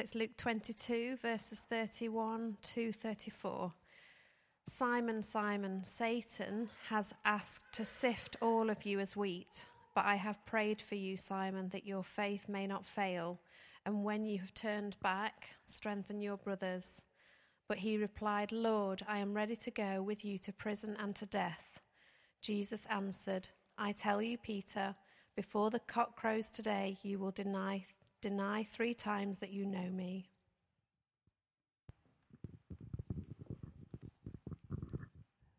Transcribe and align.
So 0.00 0.04
it's 0.04 0.14
Luke 0.14 0.38
22, 0.38 1.16
verses 1.16 1.60
31 1.60 2.56
to 2.62 2.90
34. 2.90 3.70
Simon, 4.66 5.22
Simon, 5.22 5.84
Satan 5.84 6.70
has 6.88 7.12
asked 7.26 7.74
to 7.74 7.84
sift 7.84 8.34
all 8.40 8.70
of 8.70 8.86
you 8.86 8.98
as 8.98 9.14
wheat, 9.14 9.66
but 9.94 10.06
I 10.06 10.14
have 10.14 10.46
prayed 10.46 10.80
for 10.80 10.94
you, 10.94 11.18
Simon, 11.18 11.68
that 11.72 11.84
your 11.84 12.02
faith 12.02 12.48
may 12.48 12.66
not 12.66 12.86
fail, 12.86 13.42
and 13.84 14.02
when 14.02 14.24
you 14.24 14.38
have 14.38 14.54
turned 14.54 14.98
back, 15.02 15.50
strengthen 15.64 16.22
your 16.22 16.38
brothers. 16.38 17.04
But 17.68 17.76
he 17.76 17.98
replied, 17.98 18.52
Lord, 18.52 19.02
I 19.06 19.18
am 19.18 19.34
ready 19.34 19.56
to 19.56 19.70
go 19.70 20.02
with 20.02 20.24
you 20.24 20.38
to 20.38 20.52
prison 20.54 20.96
and 20.98 21.14
to 21.16 21.26
death. 21.26 21.82
Jesus 22.40 22.86
answered, 22.86 23.50
I 23.76 23.92
tell 23.92 24.22
you, 24.22 24.38
Peter, 24.38 24.94
before 25.36 25.68
the 25.68 25.78
cock 25.80 26.16
crows 26.16 26.50
today, 26.50 26.96
you 27.02 27.18
will 27.18 27.32
deny 27.32 27.84
Deny 28.20 28.64
three 28.64 28.92
times 28.92 29.38
that 29.38 29.50
you 29.50 29.64
know 29.64 29.90
me. 29.90 30.28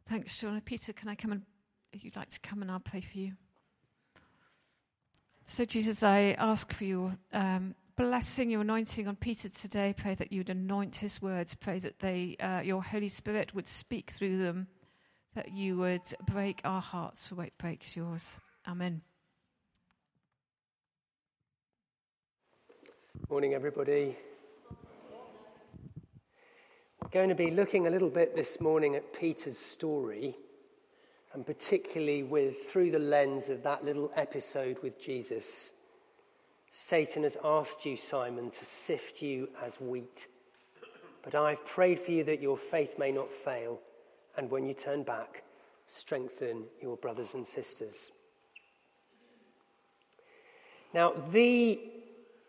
Thanks, 0.05 0.39
Shauna. 0.39 0.63
Peter, 0.63 0.93
can 0.93 1.07
I 1.09 1.15
come 1.15 1.31
and, 1.31 1.41
if 1.93 2.03
you'd 2.03 2.15
like 2.15 2.29
to 2.29 2.39
come 2.41 2.61
and 2.61 2.69
I'll 2.69 2.79
pray 2.79 3.01
for 3.01 3.17
you. 3.17 3.33
So, 5.45 5.65
Jesus, 5.65 6.03
I 6.03 6.35
ask 6.37 6.71
for 6.71 6.83
your 6.83 7.17
um, 7.33 7.75
blessing, 7.95 8.51
your 8.51 8.61
anointing 8.61 9.07
on 9.07 9.15
Peter 9.15 9.49
today. 9.49 9.93
Pray 9.97 10.15
that 10.15 10.31
you'd 10.31 10.49
anoint 10.49 10.97
his 10.97 11.21
words. 11.21 11.55
Pray 11.55 11.79
that 11.79 11.99
they, 11.99 12.35
uh, 12.39 12.59
your 12.59 12.83
Holy 12.83 13.07
Spirit 13.07 13.55
would 13.55 13.67
speak 13.67 14.11
through 14.11 14.37
them, 14.37 14.67
that 15.33 15.51
you 15.51 15.77
would 15.77 16.13
break 16.27 16.61
our 16.63 16.81
hearts 16.81 17.27
for 17.27 17.35
what 17.35 17.57
breaks 17.57 17.95
yours. 17.95 18.39
Amen. 18.67 19.01
Morning, 23.31 23.53
everybody. 23.53 24.17
We're 27.01 27.09
going 27.11 27.29
to 27.29 27.33
be 27.35 27.49
looking 27.49 27.87
a 27.87 27.89
little 27.89 28.09
bit 28.09 28.35
this 28.35 28.59
morning 28.59 28.97
at 28.97 29.13
Peter's 29.13 29.57
story, 29.57 30.35
and 31.33 31.45
particularly 31.45 32.23
with 32.23 32.57
through 32.57 32.91
the 32.91 32.99
lens 32.99 33.47
of 33.47 33.63
that 33.63 33.85
little 33.85 34.11
episode 34.17 34.83
with 34.83 35.01
Jesus. 35.01 35.71
Satan 36.69 37.23
has 37.23 37.37
asked 37.41 37.85
you, 37.85 37.95
Simon, 37.95 38.51
to 38.51 38.65
sift 38.65 39.21
you 39.21 39.47
as 39.63 39.79
wheat. 39.79 40.27
But 41.23 41.33
I've 41.33 41.65
prayed 41.65 41.99
for 41.99 42.11
you 42.11 42.25
that 42.25 42.41
your 42.41 42.57
faith 42.57 42.99
may 42.99 43.13
not 43.13 43.31
fail, 43.31 43.79
and 44.35 44.51
when 44.51 44.65
you 44.65 44.73
turn 44.73 45.03
back, 45.03 45.45
strengthen 45.87 46.65
your 46.81 46.97
brothers 46.97 47.33
and 47.33 47.47
sisters. 47.47 48.11
Now, 50.93 51.13
the 51.31 51.79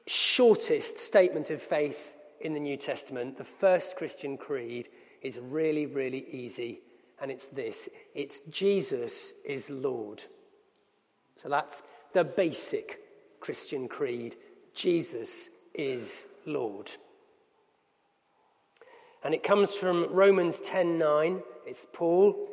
shortest 0.06 0.98
statement 0.98 1.50
of 1.50 1.62
faith 1.62 2.16
in 2.40 2.54
the 2.54 2.60
New 2.60 2.76
Testament, 2.76 3.36
the 3.36 3.44
first 3.44 3.96
Christian 3.96 4.36
creed, 4.36 4.88
is 5.20 5.38
really, 5.38 5.86
really 5.86 6.26
easy. 6.30 6.80
And 7.20 7.30
it's 7.30 7.46
this 7.46 7.88
it's 8.14 8.40
Jesus 8.50 9.32
is 9.44 9.70
Lord. 9.70 10.24
So 11.36 11.48
that's 11.48 11.82
the 12.12 12.24
basic 12.24 13.00
Christian 13.40 13.88
creed 13.88 14.36
Jesus 14.74 15.48
is 15.74 16.28
Lord. 16.46 16.92
And 19.24 19.34
it 19.34 19.44
comes 19.44 19.74
from 19.74 20.12
Romans 20.12 20.60
10:9. 20.60 21.42
It's 21.64 21.86
Paul. 21.92 22.48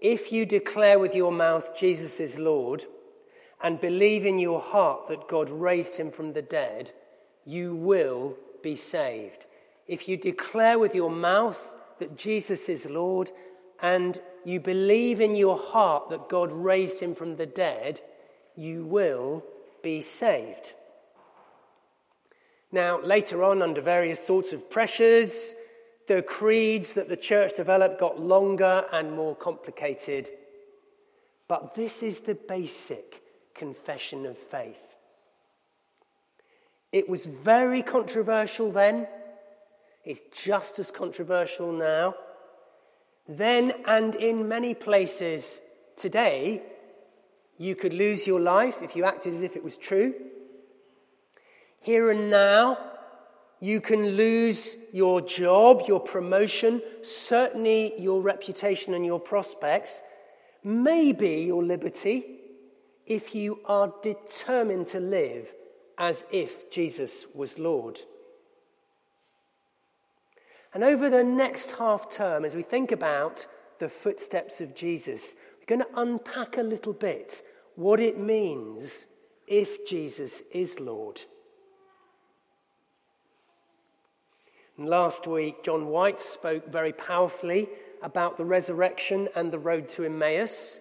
If 0.00 0.32
you 0.32 0.46
declare 0.46 0.98
with 0.98 1.14
your 1.14 1.32
mouth 1.32 1.76
Jesus 1.76 2.18
is 2.18 2.38
Lord 2.38 2.84
and 3.64 3.80
believe 3.80 4.26
in 4.26 4.38
your 4.38 4.60
heart 4.60 5.06
that 5.08 5.26
God 5.26 5.48
raised 5.48 5.96
him 5.96 6.10
from 6.10 6.34
the 6.34 6.42
dead, 6.42 6.92
you 7.46 7.74
will 7.74 8.36
be 8.62 8.74
saved. 8.74 9.46
If 9.88 10.06
you 10.06 10.18
declare 10.18 10.78
with 10.78 10.94
your 10.94 11.10
mouth 11.10 11.74
that 11.98 12.14
Jesus 12.14 12.68
is 12.68 12.84
Lord 12.84 13.30
and 13.80 14.20
you 14.44 14.60
believe 14.60 15.18
in 15.18 15.34
your 15.34 15.56
heart 15.56 16.10
that 16.10 16.28
God 16.28 16.52
raised 16.52 17.00
him 17.00 17.14
from 17.14 17.36
the 17.36 17.46
dead, 17.46 18.02
you 18.54 18.84
will 18.84 19.42
be 19.82 20.02
saved. 20.02 20.74
Now, 22.70 23.00
later 23.00 23.42
on, 23.42 23.62
under 23.62 23.80
various 23.80 24.26
sorts 24.26 24.52
of 24.52 24.68
pressures, 24.68 25.54
the 26.06 26.20
creeds 26.20 26.92
that 26.92 27.08
the 27.08 27.16
church 27.16 27.56
developed 27.56 27.98
got 27.98 28.20
longer 28.20 28.84
and 28.92 29.12
more 29.16 29.34
complicated. 29.34 30.28
But 31.48 31.74
this 31.74 32.02
is 32.02 32.20
the 32.20 32.34
basic 32.34 33.22
confession 33.54 34.26
of 34.26 34.36
faith. 34.36 34.94
It 36.92 37.08
was 37.08 37.24
very 37.24 37.82
controversial 37.82 38.70
then. 38.70 39.08
It's 40.04 40.22
just 40.32 40.78
as 40.78 40.90
controversial 40.90 41.72
now. 41.72 42.14
Then 43.26 43.72
and 43.86 44.14
in 44.14 44.48
many 44.48 44.74
places 44.74 45.60
today, 45.96 46.62
you 47.58 47.74
could 47.74 47.94
lose 47.94 48.26
your 48.26 48.40
life 48.40 48.82
if 48.82 48.96
you 48.96 49.04
acted 49.04 49.32
as 49.32 49.42
if 49.42 49.56
it 49.56 49.64
was 49.64 49.76
true. 49.76 50.14
Here 51.80 52.10
and 52.10 52.30
now, 52.30 52.78
you 53.60 53.80
can 53.80 54.10
lose 54.10 54.76
your 54.92 55.20
job, 55.20 55.84
your 55.88 56.00
promotion, 56.00 56.82
certainly 57.02 57.98
your 58.00 58.20
reputation 58.20 58.94
and 58.94 59.06
your 59.06 59.20
prospects, 59.20 60.02
maybe 60.62 61.42
your 61.42 61.64
liberty 61.64 62.33
if 63.06 63.34
you 63.34 63.60
are 63.66 63.92
determined 64.02 64.86
to 64.88 65.00
live 65.00 65.52
as 65.98 66.24
if 66.32 66.70
Jesus 66.70 67.26
was 67.34 67.58
Lord. 67.58 68.00
And 70.72 70.82
over 70.82 71.08
the 71.08 71.22
next 71.22 71.72
half 71.72 72.10
term, 72.10 72.44
as 72.44 72.56
we 72.56 72.62
think 72.62 72.90
about 72.90 73.46
the 73.78 73.88
footsteps 73.88 74.60
of 74.60 74.74
Jesus, 74.74 75.36
we're 75.58 75.76
going 75.76 75.88
to 75.88 76.00
unpack 76.00 76.56
a 76.56 76.62
little 76.62 76.92
bit 76.92 77.42
what 77.76 78.00
it 78.00 78.18
means 78.18 79.06
if 79.46 79.86
Jesus 79.86 80.42
is 80.52 80.80
Lord. 80.80 81.22
And 84.76 84.88
last 84.88 85.26
week, 85.28 85.62
John 85.62 85.86
White 85.86 86.20
spoke 86.20 86.66
very 86.70 86.92
powerfully 86.92 87.68
about 88.02 88.36
the 88.36 88.44
resurrection 88.44 89.28
and 89.36 89.52
the 89.52 89.58
road 89.58 89.88
to 89.90 90.04
Emmaus 90.04 90.80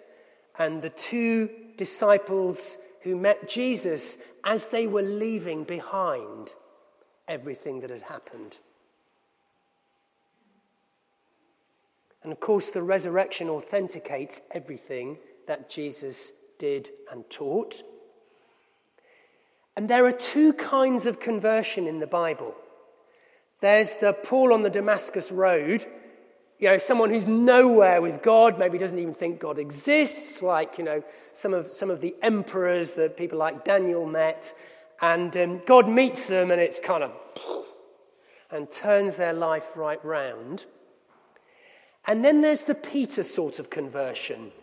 and 0.57 0.81
the 0.81 0.89
two 0.89 1.50
disciples 1.78 2.78
who 3.01 3.16
met 3.16 3.50
Jesus 3.50 4.17
as 4.44 4.67
they 4.67 4.88
were 4.88 5.01
leaving 5.01 5.63
behind 5.63 6.53
everything 7.28 7.81
that 7.81 7.89
had 7.89 8.03
happened. 8.03 8.59
And 12.23 12.31
of 12.31 12.39
course, 12.39 12.72
the 12.72 12.83
resurrection 12.83 13.50
authenticates 13.50 14.41
everything 14.51 15.17
that 15.47 15.69
Jesus 15.69 16.31
did 16.57 16.89
and 17.12 17.29
taught. 17.29 17.83
And 19.75 19.89
there 19.89 20.06
are 20.06 20.12
two 20.12 20.53
kinds 20.53 21.06
of 21.06 21.19
conversion 21.19 21.88
in 21.88 22.00
the 22.00 22.07
Bible. 22.07 22.56
There's 23.59 23.95
the 23.95 24.13
Paul 24.13 24.53
on 24.53 24.63
the 24.63 24.69
Damascus 24.69 25.31
Road 25.31 25.85
you 26.63 26.69
know, 26.69 26.78
someone 26.78 27.09
who's 27.09 27.28
nowhere 27.28 28.01
with 28.01 28.22
God, 28.22 28.57
maybe 28.57 28.78
doesn't 28.78 28.97
even 28.97 29.13
think 29.13 29.38
God 29.38 29.59
exists, 29.59 30.41
like, 30.41 30.78
you 30.78 30.85
know, 30.85 31.03
some 31.34 31.53
of, 31.53 31.74
some 31.74 31.91
of 31.91 32.00
the 32.00 32.16
emperors 32.22 32.94
that 32.94 33.18
people 33.18 33.38
like 33.38 33.66
Daniel 33.66 34.06
met. 34.06 34.56
And 35.01 35.35
um, 35.35 35.62
God 35.66 35.90
meets 35.90 36.25
them 36.25 36.51
and 36.51 36.62
it's 36.62 36.79
kind 36.79 37.03
of, 37.03 37.12
and 38.50 38.72
turns 38.72 39.18
their 39.18 39.34
life 39.34 39.75
right 39.75 40.00
round. 40.06 40.63
And 42.07 42.24
then 42.24 42.40
there's 42.40 42.63
the 42.63 42.75
Peter 42.75 43.24
sort 43.24 43.59
of 43.59 43.69
conversion 43.69 44.53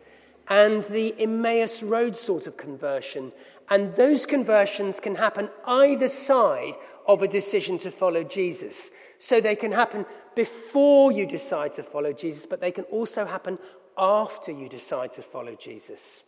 and 0.48 0.84
the 0.84 1.14
Emmaus 1.18 1.82
Road 1.82 2.16
sort 2.16 2.46
of 2.46 2.56
conversion. 2.56 3.30
And 3.68 3.92
those 3.92 4.24
conversions 4.24 5.00
can 5.00 5.16
happen 5.16 5.50
either 5.66 6.08
side 6.08 6.76
of 7.06 7.20
a 7.20 7.28
decision 7.28 7.76
to 7.76 7.90
follow 7.90 8.24
Jesus. 8.24 8.90
So 9.18 9.38
they 9.38 9.54
can 9.54 9.72
happen 9.72 10.06
before 10.34 11.12
you 11.12 11.26
decide 11.26 11.72
to 11.74 11.82
follow 11.82 12.12
Jesus, 12.12 12.46
but 12.46 12.60
they 12.60 12.70
can 12.70 12.84
also 12.84 13.24
happen 13.24 13.58
after 13.96 14.52
you 14.52 14.68
decide 14.68 15.12
to 15.12 15.22
follow 15.22 15.54
Jesus. 15.54 16.22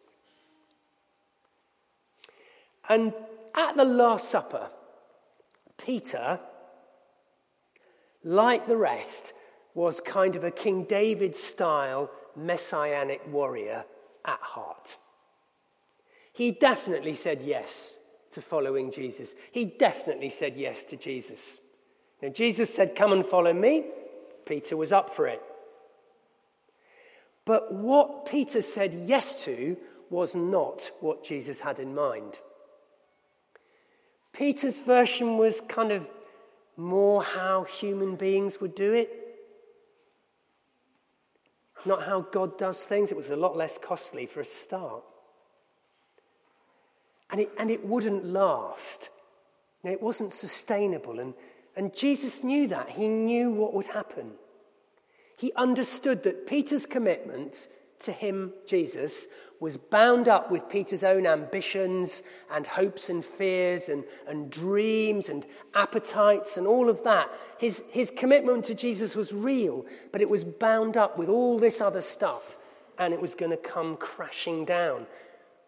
And 2.89 3.15
at 3.55 3.77
the 3.77 3.85
Last 3.85 4.29
Supper, 4.29 4.69
Peter, 5.79 6.41
like 8.25 8.67
the 8.67 8.77
rest, 8.77 9.33
was 9.75 10.01
kind 10.01 10.37
of 10.37 10.45
a 10.45 10.51
King 10.51 10.85
David 10.85 11.35
style 11.35 12.11
messianic 12.37 13.23
warrior 13.31 13.85
at 14.25 14.41
heart. 14.41 14.97
He 16.33 16.51
definitely 16.51 17.15
said 17.15 17.43
yes 17.43 17.99
to 18.33 18.41
following 18.41 18.91
Jesus. 18.91 19.35
He 19.53 19.65
definitely 19.65 20.31
said 20.31 20.55
yes 20.55 20.85
to 20.87 20.97
Jesus. 20.97 21.61
Now, 22.23 22.29
Jesus 22.29 22.73
said, 22.73 22.95
Come 22.95 23.13
and 23.13 23.27
follow 23.27 23.53
me. 23.53 23.85
Peter 24.47 24.77
was 24.77 24.93
up 24.93 25.11
for 25.11 25.27
it. 25.27 25.43
But 27.45 27.75
what 27.75 28.27
Peter 28.27 28.63
said 28.63 28.95
yes 28.95 29.45
to 29.45 29.77
was 30.09 30.37
not 30.37 30.91
what 31.01 31.25
Jesus 31.25 31.61
had 31.61 31.81
in 31.81 31.95
mind. 31.95 32.39
Peter's 34.33 34.81
version 34.81 35.37
was 35.37 35.61
kind 35.61 35.91
of 35.91 36.09
more 36.77 37.23
how 37.23 37.65
human 37.65 38.17
beings 38.17 38.61
would 38.61 38.75
do 38.75 38.93
it. 38.93 39.11
Not 41.85 42.05
how 42.05 42.21
God 42.21 42.57
does 42.59 42.85
things. 42.85 43.11
It 43.11 43.17
was 43.17 43.31
a 43.31 43.37
lot 43.37 43.57
less 43.57 43.77
costly 43.77 44.27
for 44.27 44.41
a 44.41 44.45
start. 44.45 45.03
And 47.31 47.41
it, 47.41 47.51
and 47.59 47.71
it 47.71 47.85
wouldn't 47.85 48.25
last. 48.25 49.09
Know, 49.83 49.91
it 49.91 50.03
wasn't 50.03 50.33
sustainable. 50.33 51.19
And, 51.19 51.35
and 51.77 51.95
Jesus 51.95 52.45
knew 52.45 52.67
that. 52.69 52.91
He 52.91 53.09
knew 53.09 53.51
what 53.51 53.75
would 53.75 53.87
happen. 53.87 54.33
He 55.37 55.53
understood 55.55 56.23
that 56.25 56.47
Peter's 56.47 56.87
commitment 56.87 57.69
to 58.01 58.13
him, 58.13 58.53
Jesus, 58.67 59.27
was 59.63 59.77
bound 59.77 60.29
up 60.29 60.51
with 60.51 60.69
Peter's 60.69 61.05
own 61.05 61.25
ambitions 61.25 62.25
and 62.51 62.67
hopes 62.67 63.09
and 63.09 63.25
fears 63.25 63.89
and, 63.89 64.05
and 64.27 64.51
dreams 64.51 65.29
and 65.29 65.47
appetites 65.75 66.57
and 66.57 66.67
all 66.67 66.91
of 66.91 67.05
that. 67.05 67.31
His, 67.59 67.85
his 67.91 68.11
commitment 68.11 68.65
to 68.65 68.75
Jesus 68.75 69.15
was 69.15 69.33
real, 69.33 69.87
but 70.11 70.21
it 70.21 70.29
was 70.29 70.43
bound 70.43 70.97
up 70.97 71.17
with 71.17 71.29
all 71.29 71.61
this 71.61 71.81
other 71.81 72.01
stuff 72.01 72.57
and 72.99 73.15
it 73.15 73.21
was 73.21 73.37
going 73.37 73.53
to 73.53 73.57
come 73.57 73.97
crashing 73.97 74.65
down, 74.65 75.07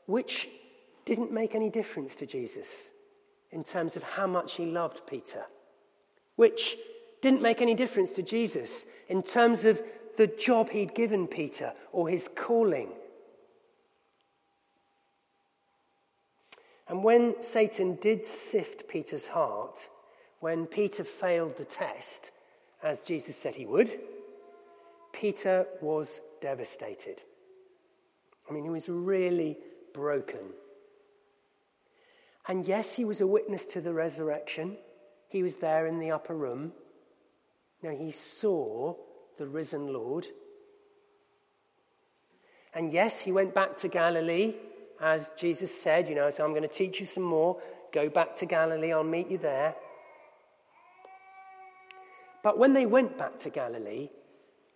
which 0.06 0.48
didn't 1.04 1.32
make 1.32 1.54
any 1.54 1.70
difference 1.70 2.16
to 2.16 2.26
Jesus 2.26 2.90
in 3.52 3.62
terms 3.62 3.96
of 3.96 4.02
how 4.02 4.26
much 4.26 4.54
he 4.54 4.66
loved 4.66 5.06
Peter, 5.06 5.44
which 6.36 6.76
didn't 7.20 7.42
make 7.42 7.62
any 7.62 7.74
difference 7.74 8.14
to 8.14 8.22
Jesus 8.22 8.86
in 9.08 9.22
terms 9.22 9.64
of 9.64 9.82
the 10.16 10.26
job 10.26 10.70
he'd 10.70 10.94
given 10.94 11.26
Peter 11.26 11.72
or 11.92 12.08
his 12.08 12.28
calling. 12.28 12.90
And 16.88 17.02
when 17.02 17.40
Satan 17.40 17.96
did 18.00 18.26
sift 18.26 18.88
Peter's 18.88 19.28
heart, 19.28 19.88
when 20.40 20.66
Peter 20.66 21.02
failed 21.02 21.56
the 21.56 21.64
test, 21.64 22.30
as 22.82 23.00
Jesus 23.00 23.36
said 23.36 23.54
he 23.54 23.64
would, 23.64 23.90
Peter 25.12 25.66
was 25.80 26.20
devastated. 26.42 27.22
I 28.48 28.52
mean, 28.52 28.64
he 28.64 28.70
was 28.70 28.88
really 28.88 29.56
broken. 29.94 30.40
And 32.46 32.66
yes, 32.66 32.94
he 32.94 33.06
was 33.06 33.22
a 33.22 33.26
witness 33.26 33.64
to 33.66 33.80
the 33.80 33.94
resurrection. 33.94 34.76
He 35.34 35.42
was 35.42 35.56
there 35.56 35.88
in 35.88 35.98
the 35.98 36.12
upper 36.12 36.32
room. 36.32 36.72
Now, 37.82 37.90
he 37.90 38.12
saw 38.12 38.94
the 39.36 39.48
risen 39.48 39.92
Lord. 39.92 40.28
And 42.72 42.92
yes, 42.92 43.20
he 43.20 43.32
went 43.32 43.52
back 43.52 43.76
to 43.78 43.88
Galilee, 43.88 44.54
as 45.00 45.32
Jesus 45.36 45.76
said, 45.76 46.08
you 46.08 46.14
know, 46.14 46.30
so 46.30 46.44
I'm 46.44 46.52
going 46.52 46.62
to 46.62 46.68
teach 46.68 47.00
you 47.00 47.06
some 47.06 47.24
more. 47.24 47.60
Go 47.90 48.08
back 48.08 48.36
to 48.36 48.46
Galilee, 48.46 48.92
I'll 48.92 49.02
meet 49.02 49.28
you 49.28 49.38
there. 49.38 49.74
But 52.44 52.56
when 52.56 52.72
they 52.72 52.86
went 52.86 53.18
back 53.18 53.40
to 53.40 53.50
Galilee, 53.50 54.10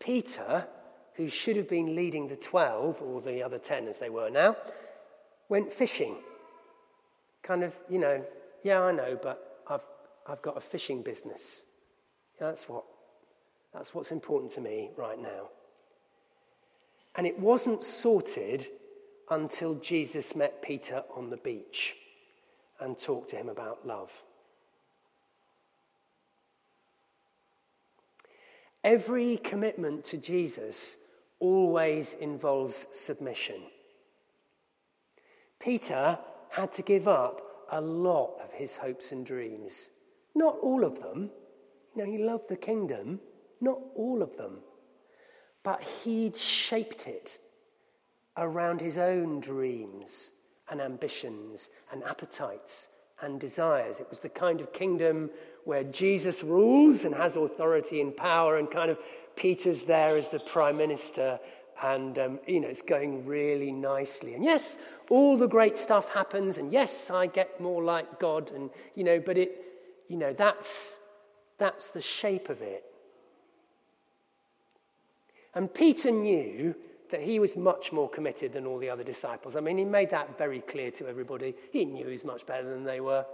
Peter, 0.01 0.67
who 1.15 1.29
should 1.29 1.55
have 1.55 1.69
been 1.69 1.95
leading 1.95 2.27
the 2.27 2.35
12, 2.35 3.01
or 3.01 3.21
the 3.21 3.45
other 3.45 3.59
10 3.59 3.87
as 3.87 3.99
they 3.99 4.11
were 4.11 4.29
now, 4.29 4.57
went 5.49 5.73
fishing. 5.73 6.17
Kind 7.45 7.63
of, 7.63 7.79
you 7.89 8.01
know, 8.01 8.25
yeah, 8.65 8.83
I 8.83 8.91
know, 8.91 9.17
but 9.23 9.63
I've, 9.71 9.85
I've 10.29 10.43
got 10.43 10.57
a 10.57 10.61
fishing 10.61 11.03
business. 11.03 11.65
That's 12.39 12.69
what 12.69 12.85
that's 13.73 13.95
what's 13.95 14.13
important 14.13 14.53
to 14.53 14.61
me 14.61 14.91
right 14.97 15.19
now. 15.19 15.49
And 17.17 17.27
it 17.27 17.39
wasn't 17.39 17.83
sorted 17.83 18.67
until 19.31 19.75
Jesus 19.75 20.37
met 20.37 20.63
Peter 20.63 21.03
on 21.17 21.31
the 21.31 21.37
beach 21.37 21.97
and 22.81 22.97
talked 22.99 23.31
to 23.31 23.37
him 23.37 23.49
about 23.49 23.87
love. 23.87 24.11
Every 28.85 29.37
commitment 29.39 30.05
to 30.07 30.17
Jesus 30.17 30.97
always 31.41 32.15
involves 32.15 32.87
submission. 32.93 33.63
Peter 35.61 36.19
had 36.51 36.73
to 36.73 36.83
give 36.83 37.09
up 37.09 37.43
a 37.71 37.81
lot 37.81 38.39
of 38.43 38.53
his 38.53 38.77
hopes 38.77 39.13
and 39.13 39.27
dreams. 39.27 39.91
Not 40.39 40.57
all 40.63 40.85
of 40.85 41.03
them. 41.03 41.31
You 41.97 42.05
know, 42.05 42.11
he 42.11 42.19
loved 42.19 42.49
the 42.49 42.57
kingdom, 42.57 43.19
not 43.61 43.81
all 43.97 44.23
of 44.23 44.37
them. 44.37 44.59
But 45.65 45.83
he'd 45.83 46.37
shaped 46.37 47.09
it 47.09 47.41
around 48.37 48.81
his 48.81 48.99
own 48.99 49.41
dreams 49.41 50.31
and 50.71 50.81
ambitions 50.81 51.71
and 51.91 52.05
appetites 52.05 52.87
and 53.21 53.41
desires. 53.41 53.99
It 53.99 54.07
was 54.09 54.21
the 54.21 54.29
kind 54.29 54.61
of 54.61 54.73
kingdom 54.73 55.29
where 55.65 55.83
Jesus 55.83 56.45
rules 56.45 57.05
and 57.05 57.13
has 57.17 57.35
authority 57.35 58.01
and 58.01 58.17
power, 58.17 58.59
and 58.59 58.71
kind 58.71 58.93
of 58.93 58.99
Peter's 59.35 59.83
there 59.83 60.17
as 60.17 60.29
the 60.29 60.39
prime 60.39 60.77
minister, 60.77 61.41
and 61.83 62.17
um, 62.17 62.39
you 62.47 62.61
know 62.61 62.69
it's 62.69 62.83
going 62.83 63.27
really 63.27 63.73
nicely. 63.73 64.35
And 64.35 64.45
yes, 64.45 64.79
all 65.11 65.37
the 65.37 65.49
great 65.49 65.77
stuff 65.77 66.09
happens, 66.11 66.59
and 66.59 66.73
yes, 66.73 67.11
I 67.11 67.27
get 67.27 67.61
more 67.61 67.83
like 67.83 68.21
God, 68.21 68.53
and 68.53 68.71
you 68.95 69.03
know, 69.03 69.19
but 69.19 69.37
it, 69.37 69.68
you 70.09 70.17
know, 70.17 70.33
that's 70.33 71.01
that's 71.59 71.89
the 71.91 72.01
shape 72.01 72.49
of 72.49 72.63
it. 72.63 72.85
And 75.55 75.73
Peter 75.73 76.11
knew 76.11 76.75
that 77.11 77.23
he 77.23 77.41
was 77.41 77.57
much 77.57 77.93
more 77.93 78.09
committed 78.09 78.53
than 78.53 78.67
all 78.67 78.79
the 78.79 78.91
other 78.91 79.03
disciples. 79.03 79.57
I 79.57 79.61
mean, 79.61 79.79
he 79.79 79.85
made 79.85 80.11
that 80.11 80.39
very 80.39 80.61
clear 80.61 80.91
to 80.93 81.09
everybody. 81.09 81.55
He 81.73 81.85
knew 81.85 82.05
he 82.05 82.13
was 82.13 82.25
much 82.25 82.47
better 82.47 82.69
than 82.69 82.85
they 82.85 83.01
were. 83.01 83.25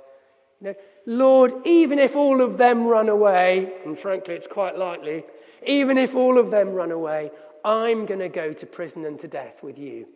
You 0.61 0.69
know, 0.69 0.75
Lord, 1.07 1.53
even 1.67 1.99
if 1.99 2.17
all 2.17 2.41
of 2.41 2.57
them 2.57 2.87
run 2.87 3.09
away, 3.09 3.75
and 3.85 3.99
frankly, 3.99 4.35
it's 4.35 4.47
quite 4.47 4.79
likely, 4.79 5.25
even 5.67 5.99
if 5.99 6.15
all 6.15 6.39
of 6.39 6.51
them 6.51 6.71
run 6.71 6.93
away, 6.93 7.31
I'm 7.65 8.07
going 8.07 8.21
to 8.21 8.29
go 8.29 8.53
to 8.53 8.67
prison 8.67 9.05
and 9.05 9.19
to 9.21 9.29
death 9.29 9.63
with 9.63 9.79
you. 9.79 10.07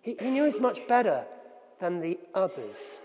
He, 0.00 0.16
he 0.20 0.30
knew 0.30 0.44
he's 0.44 0.60
much 0.60 0.88
better 0.88 1.24
than 1.78 2.00
the 2.00 2.18
others. 2.34 2.98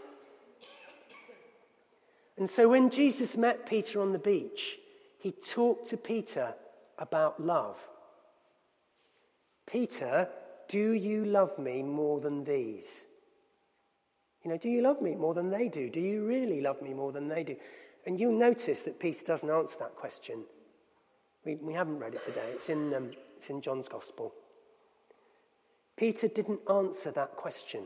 And 2.38 2.50
so 2.50 2.70
when 2.70 2.90
Jesus 2.90 3.38
met 3.38 3.66
Peter 3.66 4.02
on 4.02 4.12
the 4.12 4.20
beach, 4.20 4.78
he 5.20 5.32
talked 5.32 5.88
to 5.88 5.98
Peter 5.98 6.54
about 6.98 7.42
love. 7.42 7.78
Peter, 9.66 10.30
do 10.68 10.92
you 10.92 11.26
love 11.26 11.58
me 11.58 11.82
more 11.82 12.20
than 12.20 12.44
these? 12.44 13.04
You 14.44 14.52
know, 14.52 14.58
do 14.58 14.70
you 14.70 14.82
love 14.82 15.02
me 15.02 15.16
more 15.16 15.34
than 15.34 15.50
they 15.50 15.70
do? 15.70 15.90
Do 15.90 16.00
you 16.00 16.26
really 16.26 16.62
love 16.62 16.82
me 16.82 16.94
more 16.94 17.12
than 17.12 17.28
they 17.28 17.44
do? 17.44 17.56
And 18.06 18.20
you'll 18.20 18.38
notice 18.38 18.84
that 18.84 19.00
Peter 19.00 19.26
doesn't 19.26 19.50
answer 19.50 19.78
that 19.80 19.96
question. 19.96 20.44
We, 21.44 21.56
we 21.56 21.74
haven't 21.74 22.00
read 22.00 22.16
it 22.16 22.24
today, 22.24 22.50
it's 22.54 22.70
in, 22.70 22.94
um, 22.94 23.12
it's 23.36 23.50
in 23.50 23.62
John's 23.62 23.88
Gospel. 23.88 24.34
Peter 25.96 26.28
didn't 26.28 26.60
answer 26.70 27.12
that 27.12 27.36
question 27.36 27.86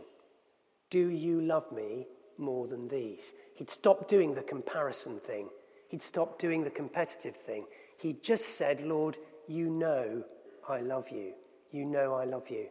Do 0.89 1.09
you 1.09 1.41
love 1.41 1.71
me 1.71 2.07
more 2.39 2.67
than 2.67 2.87
these? 2.87 3.33
He'd 3.55 3.69
stopped 3.69 4.07
doing 4.07 4.33
the 4.33 4.43
comparison 4.43 5.19
thing, 5.19 5.49
he'd 5.89 6.03
stopped 6.03 6.39
doing 6.39 6.63
the 6.63 6.69
competitive 6.69 7.35
thing. 7.35 7.65
He 7.97 8.13
just 8.13 8.57
said, 8.57 8.81
Lord, 8.81 9.17
you 9.47 9.69
know 9.69 10.23
I 10.67 10.79
love 10.79 11.09
you. 11.09 11.33
You 11.71 11.85
know 11.85 12.13
I 12.13 12.23
love 12.23 12.49
you. 12.49 12.67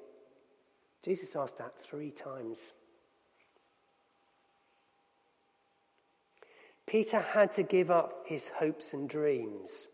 Jesus 1.04 1.36
asked 1.36 1.58
that 1.58 1.78
three 1.78 2.10
times. 2.10 2.72
Peter 6.86 7.20
had 7.20 7.52
to 7.52 7.62
give 7.62 7.90
up 7.90 8.22
his 8.24 8.48
hopes 8.48 8.94
and 8.94 9.08
dreams. 9.08 9.88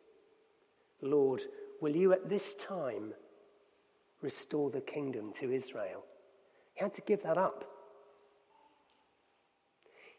Lord, 1.02 1.43
will 1.81 1.97
you 1.97 2.12
at 2.12 2.28
this 2.28 2.54
time 2.54 3.12
restore 4.23 4.71
the 4.71 4.81
kingdom 4.81 5.33
to 5.35 5.50
Israel? 5.50 6.04
He 6.75 6.85
had 6.85 6.95
to 6.95 7.02
give 7.02 7.23
that 7.25 7.37
up. 7.37 7.64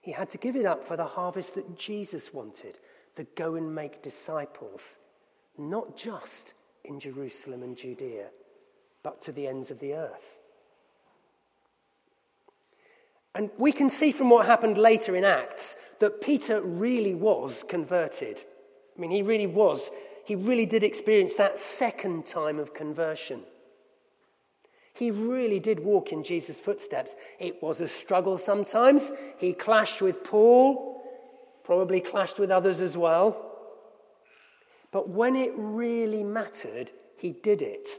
He 0.06 0.12
had 0.12 0.30
to 0.30 0.38
give 0.38 0.56
it 0.56 0.68
up 0.68 0.84
for 0.84 0.96
the 0.96 1.04
harvest 1.04 1.56
that 1.56 1.80
Jesus 1.80 2.32
wanted 2.32 2.78
the 3.16 3.24
go 3.36 3.56
and 3.56 3.74
make 3.74 4.04
disciples 4.04 5.00
not 5.58 5.98
just 5.98 6.54
in 6.84 7.00
Jerusalem 7.00 7.64
and 7.64 7.76
Judea, 7.76 8.28
but 9.02 9.20
to 9.22 9.32
the 9.32 9.48
ends 9.48 9.72
of 9.72 9.80
the 9.80 9.96
earth. 9.96 10.38
And 13.34 13.50
we 13.58 13.72
can 13.72 13.90
see 13.90 14.12
from 14.12 14.30
what 14.30 14.46
happened 14.46 14.78
later 14.78 15.16
in 15.16 15.24
Acts 15.24 15.76
that 16.00 16.22
Peter 16.22 16.62
really 16.62 17.16
was 17.16 17.64
converted. 17.64 18.44
I 18.96 19.02
mean, 19.02 19.10
he 19.10 19.24
really 19.24 19.48
was. 19.48 19.90
He 20.24 20.36
really 20.36 20.68
did 20.68 20.84
experience 20.84 21.34
that 21.34 21.58
second 21.58 22.28
time 22.28 22.60
of 22.60 22.76
conversion. 22.76 23.42
He 24.96 25.12
really 25.12 25.60
did 25.60 25.82
walk 25.82 26.14
in 26.14 26.24
Jesus' 26.24 26.58
footsteps. 26.58 27.18
It 27.38 27.62
was 27.62 27.82
a 27.82 27.88
struggle 27.88 28.38
sometimes. 28.38 29.12
He 29.38 29.52
clashed 29.52 30.02
with 30.02 30.24
Paul, 30.24 31.04
probably 31.64 32.00
clashed 32.00 32.40
with 32.40 32.50
others 32.50 32.80
as 32.80 32.96
well. 32.96 33.52
But 34.92 35.10
when 35.10 35.36
it 35.36 35.52
really 35.58 36.24
mattered, 36.24 36.94
he 37.18 37.34
did 37.34 37.62
it. 37.62 37.90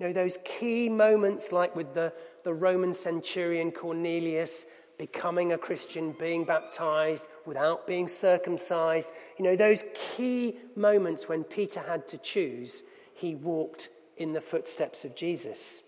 You 0.00 0.06
know, 0.06 0.12
those 0.14 0.38
key 0.42 0.88
moments 0.88 1.52
like 1.52 1.76
with 1.76 1.92
the, 1.92 2.14
the 2.44 2.54
Roman 2.54 2.94
centurion 2.94 3.70
Cornelius, 3.70 4.64
becoming 4.96 5.52
a 5.52 5.58
Christian, 5.58 6.12
being 6.12 6.44
baptized, 6.44 7.26
without 7.44 7.86
being 7.86 8.08
circumcised. 8.08 9.10
You 9.38 9.44
know, 9.44 9.56
those 9.56 9.84
key 9.94 10.56
moments 10.76 11.28
when 11.28 11.44
Peter 11.44 11.80
had 11.80 12.08
to 12.08 12.16
choose, 12.16 12.84
he 13.12 13.34
walked 13.34 13.90
in 14.16 14.32
the 14.32 14.40
footsteps 14.40 15.04
of 15.04 15.14
Jesus. 15.14 15.82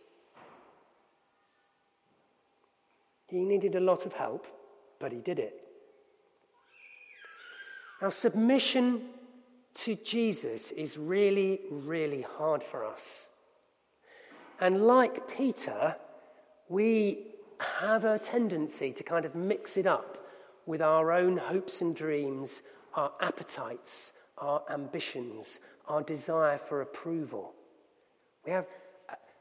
He 3.35 3.45
needed 3.45 3.75
a 3.75 3.81
lot 3.81 4.07
of 4.07 4.13
help, 4.13 4.47
but 5.01 5.11
he 5.11 5.19
did 5.19 5.41
it. 5.41 5.61
Now, 8.01 8.11
submission 8.11 9.07
to 9.75 9.97
Jesus 9.97 10.71
is 10.71 10.97
really, 10.97 11.63
really 11.69 12.23
hard 12.23 12.63
for 12.63 12.85
us. 12.85 13.27
And 14.61 14.87
like 14.87 15.27
Peter, 15.37 15.97
we 16.69 17.27
have 17.81 18.05
a 18.05 18.21
tendency 18.21 18.93
to 18.93 19.03
kind 19.03 19.25
of 19.25 19.35
mix 19.35 19.77
it 19.77 19.89
up 19.89 20.29
with 20.65 20.81
our 20.81 21.11
own 21.11 21.37
hopes 21.37 21.81
and 21.81 21.97
dreams, 21.97 22.63
our 22.95 23.11
appetites, 23.21 24.13
our 24.39 24.63
ambitions, 24.71 25.59
our 25.89 26.05
desire 26.05 26.59
for 26.59 26.83
approval. 26.83 27.53
We 28.47 28.53
have 28.53 28.69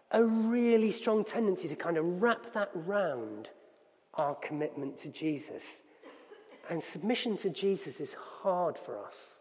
a 0.10 0.24
really 0.24 0.90
strong 0.90 1.24
tendency 1.24 1.68
to 1.68 1.76
kind 1.76 1.98
of 1.98 2.24
wrap 2.24 2.54
that 2.54 2.72
round 2.74 3.52
our 4.16 4.36
commitment 4.36 4.98
to 4.98 5.10
Jesus. 5.10 5.82
And 6.70 6.84
submission 6.84 7.36
to 7.38 7.50
Jesus 7.50 8.00
is 8.00 8.14
hard 8.14 8.78
for 8.78 8.98
us. 8.98 9.40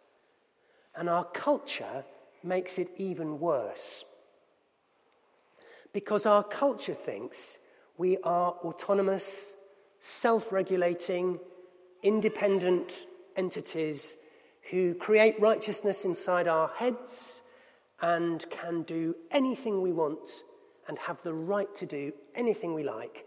And 0.96 1.08
our 1.08 1.24
culture 1.24 2.04
makes 2.42 2.78
it 2.78 2.90
even 2.96 3.38
worse. 3.38 4.04
Because 5.92 6.26
our 6.26 6.42
culture 6.42 6.94
thinks 6.94 7.58
we 7.98 8.16
are 8.18 8.52
autonomous, 8.64 9.54
self 9.98 10.50
regulating, 10.50 11.38
independent 12.02 13.04
entities 13.36 14.16
who 14.70 14.94
create 14.94 15.40
righteousness 15.40 16.04
inside 16.04 16.48
our 16.48 16.68
heads 16.68 17.42
and 18.00 18.48
can 18.50 18.82
do 18.82 19.14
anything 19.30 19.80
we 19.80 19.92
want 19.92 20.28
and 20.88 20.98
have 20.98 21.22
the 21.22 21.34
right 21.34 21.72
to 21.76 21.86
do 21.86 22.12
anything 22.34 22.74
we 22.74 22.82
like 22.82 23.26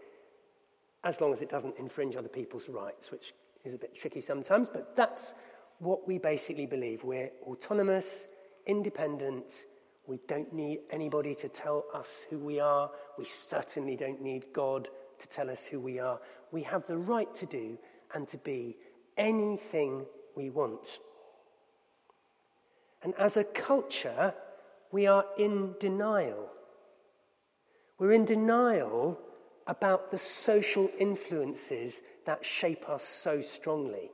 as 1.06 1.20
long 1.20 1.32
as 1.32 1.40
it 1.40 1.48
doesn't 1.48 1.78
infringe 1.78 2.16
other 2.16 2.28
people's 2.28 2.68
rights, 2.68 3.12
which 3.12 3.32
is 3.64 3.72
a 3.72 3.78
bit 3.78 3.94
tricky 3.94 4.20
sometimes, 4.20 4.68
but 4.68 4.96
that's 4.96 5.34
what 5.78 6.06
we 6.06 6.18
basically 6.18 6.66
believe. 6.66 7.04
We're 7.04 7.30
autonomous, 7.46 8.26
independent. 8.66 9.66
We 10.08 10.18
don't 10.26 10.52
need 10.52 10.80
anybody 10.90 11.32
to 11.36 11.48
tell 11.48 11.84
us 11.94 12.24
who 12.28 12.38
we 12.38 12.58
are. 12.58 12.90
We 13.16 13.24
certainly 13.24 13.94
don't 13.94 14.20
need 14.20 14.46
God 14.52 14.88
to 15.18 15.28
tell 15.28 15.48
us 15.48 15.64
who 15.64 15.78
we 15.78 16.00
are. 16.00 16.18
We 16.50 16.64
have 16.64 16.88
the 16.88 16.98
right 16.98 17.32
to 17.36 17.46
do 17.46 17.78
and 18.12 18.26
to 18.28 18.38
be 18.38 18.76
anything 19.16 20.06
we 20.34 20.50
want. 20.50 20.98
And 23.04 23.14
as 23.14 23.36
a 23.36 23.44
culture, 23.44 24.34
we 24.90 25.06
are 25.06 25.24
in 25.38 25.76
denial. 25.78 26.50
We're 27.96 28.12
in 28.12 28.24
denial 28.24 29.20
about 29.66 30.10
the 30.10 30.18
social 30.18 30.90
influences 30.98 32.00
that 32.24 32.44
shape 32.44 32.88
us 32.88 33.04
so 33.04 33.40
strongly. 33.40 34.10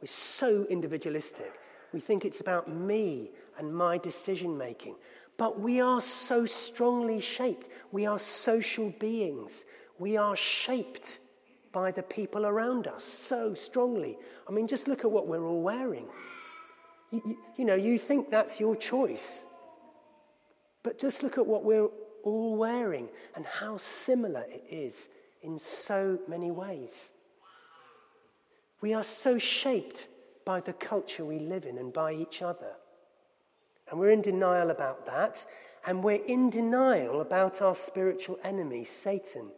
We're 0.00 0.06
so 0.06 0.66
individualistic. 0.68 1.52
We 1.92 2.00
think 2.00 2.24
it's 2.24 2.40
about 2.40 2.68
me 2.68 3.30
and 3.58 3.74
my 3.74 3.98
decision 3.98 4.56
making. 4.56 4.96
But 5.36 5.60
we 5.60 5.80
are 5.80 6.00
so 6.00 6.44
strongly 6.46 7.20
shaped. 7.20 7.68
We 7.92 8.06
are 8.06 8.18
social 8.18 8.90
beings. 8.98 9.64
We 9.98 10.16
are 10.16 10.36
shaped 10.36 11.18
by 11.72 11.92
the 11.92 12.02
people 12.02 12.46
around 12.46 12.86
us 12.86 13.04
so 13.04 13.54
strongly. 13.54 14.18
I 14.48 14.52
mean, 14.52 14.66
just 14.66 14.88
look 14.88 15.04
at 15.04 15.10
what 15.10 15.26
we're 15.26 15.44
all 15.44 15.62
wearing. 15.62 16.08
You, 17.10 17.22
you, 17.24 17.38
you 17.58 17.64
know, 17.64 17.74
you 17.74 17.98
think 17.98 18.30
that's 18.30 18.60
your 18.60 18.76
choice. 18.76 19.44
But 20.82 20.98
just 20.98 21.22
look 21.22 21.38
at 21.38 21.46
what 21.46 21.64
we're 21.64 21.88
all 22.22 22.56
wearing 22.56 23.08
and 23.34 23.44
how 23.46 23.76
similar 23.76 24.44
it 24.48 24.64
is 24.70 25.08
in 25.42 25.58
so 25.58 26.18
many 26.28 26.50
ways. 26.50 27.12
We 28.80 28.94
are 28.94 29.02
so 29.02 29.38
shaped 29.38 30.06
by 30.44 30.60
the 30.60 30.72
culture 30.72 31.24
we 31.24 31.38
live 31.38 31.64
in 31.64 31.78
and 31.78 31.92
by 31.92 32.12
each 32.12 32.42
other. 32.42 32.72
And 33.90 33.98
we're 33.98 34.10
in 34.10 34.22
denial 34.22 34.70
about 34.70 35.06
that. 35.06 35.44
And 35.86 36.04
we're 36.04 36.24
in 36.24 36.50
denial 36.50 37.20
about 37.20 37.62
our 37.62 37.74
spiritual 37.74 38.38
enemy, 38.44 38.84
Satan, 38.84 39.50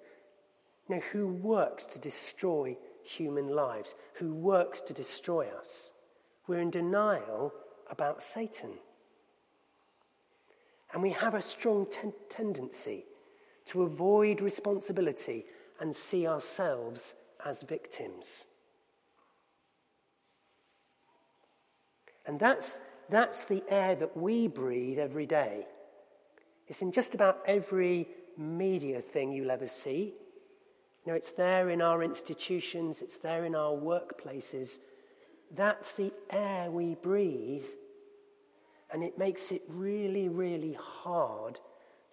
you 0.88 0.96
know, 0.96 1.02
who 1.12 1.26
works 1.26 1.84
to 1.86 1.98
destroy 1.98 2.76
human 3.02 3.48
lives, 3.48 3.94
who 4.14 4.32
works 4.32 4.82
to 4.82 4.94
destroy 4.94 5.48
us. 5.48 5.92
We're 6.46 6.60
in 6.60 6.70
denial 6.70 7.52
about 7.90 8.22
Satan. 8.22 8.70
And 10.92 11.02
we 11.02 11.10
have 11.10 11.34
a 11.34 11.40
strong 11.40 11.86
ten- 11.86 12.12
tendency 12.28 13.04
to 13.66 13.82
avoid 13.82 14.40
responsibility 14.40 15.46
and 15.80 15.94
see 15.94 16.26
ourselves 16.26 17.14
as 17.44 17.62
victims. 17.62 18.44
And 22.26 22.38
that's, 22.38 22.78
that's 23.08 23.44
the 23.46 23.64
air 23.68 23.94
that 23.96 24.16
we 24.16 24.48
breathe 24.48 24.98
every 24.98 25.26
day. 25.26 25.66
It's 26.68 26.82
in 26.82 26.92
just 26.92 27.14
about 27.14 27.40
every 27.46 28.06
media 28.36 29.00
thing 29.00 29.32
you'll 29.32 29.50
ever 29.50 29.66
see. 29.66 30.14
You 31.04 31.12
know, 31.12 31.14
it's 31.14 31.32
there 31.32 31.70
in 31.70 31.82
our 31.82 32.02
institutions, 32.02 33.02
it's 33.02 33.18
there 33.18 33.44
in 33.44 33.54
our 33.54 33.72
workplaces. 33.72 34.78
That's 35.54 35.92
the 35.92 36.12
air 36.30 36.70
we 36.70 36.94
breathe 36.94 37.64
and 38.92 39.02
it 39.02 39.18
makes 39.18 39.50
it 39.50 39.62
really, 39.68 40.28
really 40.28 40.76
hard 40.78 41.58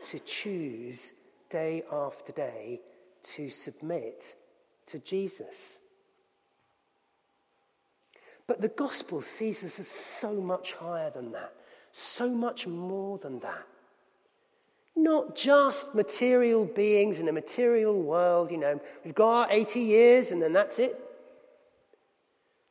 to 0.09 0.19
choose 0.19 1.11
day 1.49 1.83
after 1.91 2.31
day 2.31 2.79
to 3.21 3.49
submit 3.49 4.35
to 4.85 4.99
Jesus. 4.99 5.79
But 8.47 8.61
the 8.61 8.69
gospel 8.69 9.21
sees 9.21 9.63
us 9.63 9.79
as 9.79 9.87
so 9.87 10.41
much 10.41 10.73
higher 10.73 11.09
than 11.09 11.33
that, 11.33 11.53
so 11.91 12.29
much 12.29 12.65
more 12.65 13.17
than 13.17 13.39
that. 13.41 13.67
Not 14.95 15.35
just 15.35 15.93
material 15.93 16.65
beings 16.65 17.19
in 17.19 17.27
a 17.27 17.33
material 17.33 18.01
world, 18.01 18.51
you 18.51 18.57
know, 18.57 18.79
we've 19.03 19.13
got 19.13 19.31
our 19.31 19.47
80 19.51 19.79
years 19.81 20.31
and 20.31 20.41
then 20.41 20.53
that's 20.53 20.79
it. 20.79 20.97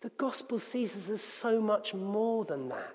The 0.01 0.11
gospel 0.11 0.59
sees 0.59 0.97
us 0.97 1.11
as 1.11 1.21
so 1.21 1.61
much 1.61 1.95
more 1.95 2.45
than 2.45 2.69
that 2.71 2.95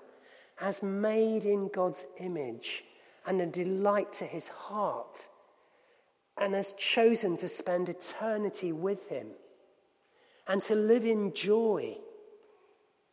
as 0.60 0.82
made 0.82 1.44
in 1.44 1.68
God's 1.68 2.06
image 2.18 2.84
and 3.26 3.40
a 3.40 3.46
delight 3.46 4.12
to 4.14 4.24
his 4.24 4.48
heart, 4.48 5.28
and 6.36 6.54
has 6.54 6.74
chosen 6.74 7.36
to 7.38 7.48
spend 7.48 7.88
eternity 7.88 8.72
with 8.72 9.08
him, 9.08 9.28
and 10.46 10.62
to 10.64 10.74
live 10.74 11.04
in 11.04 11.32
joy, 11.32 11.96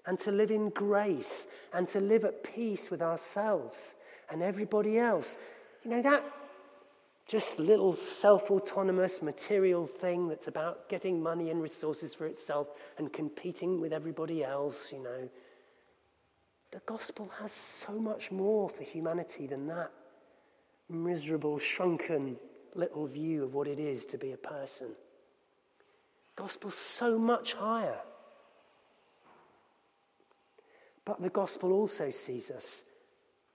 and 0.05 0.19
to 0.19 0.31
live 0.31 0.51
in 0.51 0.69
grace, 0.69 1.47
and 1.73 1.87
to 1.87 1.99
live 1.99 2.25
at 2.25 2.43
peace 2.43 2.91
with 2.91 3.01
ourselves 3.01 3.95
and 4.29 4.41
everybody 4.41 4.97
else. 4.97 5.37
You 5.83 5.91
know, 5.91 6.01
that 6.01 6.23
just 7.27 7.59
little 7.59 7.93
self 7.93 8.51
autonomous 8.51 9.21
material 9.21 9.87
thing 9.87 10.27
that's 10.27 10.47
about 10.47 10.89
getting 10.89 11.23
money 11.23 11.49
and 11.49 11.61
resources 11.61 12.13
for 12.13 12.25
itself 12.25 12.67
and 12.97 13.13
competing 13.13 13.79
with 13.79 13.93
everybody 13.93 14.43
else, 14.43 14.91
you 14.91 15.01
know 15.01 15.29
the 16.71 16.81
gospel 16.85 17.29
has 17.39 17.51
so 17.51 17.99
much 17.99 18.31
more 18.31 18.69
for 18.69 18.83
humanity 18.83 19.47
than 19.47 19.67
that 19.67 19.91
miserable, 20.91 21.57
shrunken 21.57 22.37
little 22.75 23.07
view 23.07 23.43
of 23.43 23.53
what 23.53 23.67
it 23.67 23.79
is 23.79 24.05
to 24.07 24.17
be 24.17 24.31
a 24.31 24.37
person. 24.37 24.87
The 26.35 26.43
Gospel's 26.43 26.75
so 26.75 27.17
much 27.17 27.53
higher. 27.53 27.99
But 31.03 31.21
the 31.21 31.29
gospel 31.29 31.73
also 31.73 32.09
sees 32.11 32.51
us 32.51 32.83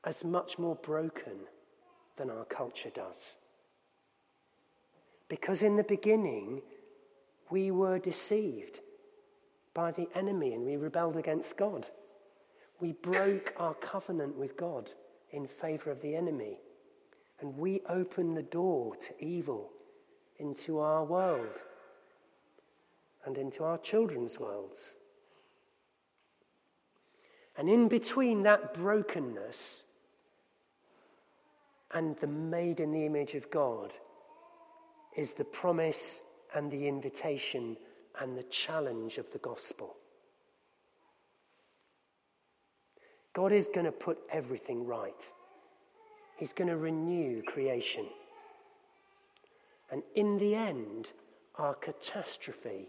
as 0.04 0.24
much 0.24 0.58
more 0.58 0.74
broken 0.76 1.38
than 2.16 2.30
our 2.30 2.44
culture 2.44 2.90
does. 2.90 3.36
Because 5.28 5.62
in 5.62 5.76
the 5.76 5.84
beginning, 5.84 6.62
we 7.50 7.70
were 7.70 7.98
deceived 7.98 8.80
by 9.74 9.92
the 9.92 10.08
enemy 10.14 10.54
and 10.54 10.64
we 10.64 10.76
rebelled 10.76 11.16
against 11.16 11.56
God. 11.56 11.88
We 12.80 12.92
broke 12.92 13.54
our 13.56 13.74
covenant 13.74 14.36
with 14.36 14.56
God 14.56 14.92
in 15.30 15.46
favor 15.46 15.90
of 15.90 16.02
the 16.02 16.14
enemy. 16.14 16.58
And 17.40 17.56
we 17.58 17.80
opened 17.88 18.36
the 18.36 18.42
door 18.42 18.96
to 18.96 19.24
evil 19.24 19.70
into 20.38 20.78
our 20.78 21.04
world 21.04 21.62
and 23.24 23.36
into 23.36 23.64
our 23.64 23.78
children's 23.78 24.38
worlds. 24.38 24.94
And 27.58 27.68
in 27.68 27.88
between 27.88 28.42
that 28.42 28.74
brokenness 28.74 29.84
and 31.92 32.16
the 32.16 32.26
made 32.26 32.80
in 32.80 32.92
the 32.92 33.06
image 33.06 33.34
of 33.34 33.50
God 33.50 33.92
is 35.16 35.32
the 35.32 35.44
promise 35.44 36.22
and 36.54 36.70
the 36.70 36.86
invitation 36.86 37.76
and 38.20 38.36
the 38.36 38.42
challenge 38.44 39.18
of 39.18 39.30
the 39.32 39.38
gospel. 39.38 39.96
God 43.36 43.52
is 43.52 43.68
going 43.68 43.84
to 43.84 43.92
put 43.92 44.16
everything 44.32 44.86
right. 44.86 45.30
He's 46.38 46.54
going 46.54 46.68
to 46.68 46.76
renew 46.78 47.42
creation. 47.42 48.06
And 49.92 50.02
in 50.14 50.38
the 50.38 50.54
end, 50.54 51.12
our 51.56 51.74
catastrophe 51.74 52.88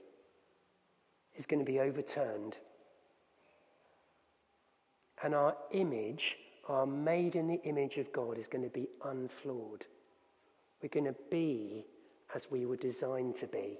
is 1.36 1.46
going 1.46 1.60
to 1.60 1.70
be 1.70 1.82
overturned. 1.82 2.60
And 5.22 5.36
our 5.36 5.58
image, 5.72 6.38
our 6.70 6.86
made 6.86 7.36
in 7.36 7.48
the 7.48 7.62
image 7.63 7.98
of 7.98 8.13
God, 8.13 8.38
is 8.38 8.48
going 8.48 8.63
to 8.63 8.70
be 8.70 8.88
unflawed. 9.04 9.86
We're 10.82 10.88
going 10.88 11.13
to 11.13 11.16
be 11.30 11.84
as 12.34 12.50
we 12.50 12.66
were 12.66 12.77
designed 12.77 13.36
to 13.36 13.48
be. 13.48 13.80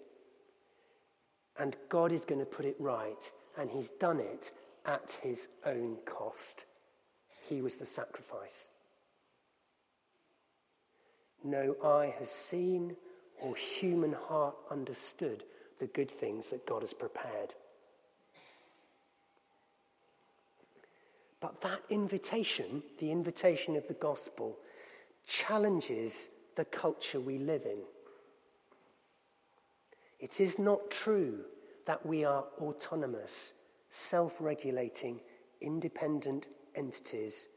And 1.58 1.78
God 1.88 2.12
is 2.12 2.26
going 2.26 2.40
to 2.40 2.46
put 2.46 2.66
it 2.66 2.76
right, 2.78 3.32
and 3.58 3.72
He's 3.72 3.88
done 3.88 4.20
it 4.20 4.52
at 4.88 5.20
His 5.22 5.50
own 5.65 5.98
cost. 6.06 6.65
He 7.48 7.62
was 7.62 7.75
the 7.75 7.86
sacrifice. 7.86 8.70
No 11.44 11.75
eye 11.84 12.13
has 12.17 12.32
seen 12.32 12.96
or 13.39 13.56
human 13.56 14.13
heart 14.13 14.56
understood 14.72 15.44
the 15.79 15.88
good 15.88 16.10
things 16.10 16.48
that 16.48 16.65
God 16.65 16.82
has 16.82 16.94
prepared. 16.94 17.53
But 21.39 21.62
that 21.62 21.82
invitation, 21.89 22.82
the 23.00 23.12
invitation 23.12 23.75
of 23.75 23.88
the 23.88 23.94
gospel, 23.94 24.58
challenges 25.27 26.29
the 26.56 26.65
culture 26.65 27.20
we 27.20 27.38
live 27.38 27.65
in. 27.65 27.77
It 30.20 30.41
is 30.41 30.58
not 30.58 30.89
true 30.89 31.46
that 31.86 32.06
we 32.06 32.25
are 32.25 32.46
autonomous, 32.60 33.53
self 33.98 34.38
regulating, 34.39 35.20
independent 35.60 36.48
entities 36.75 37.48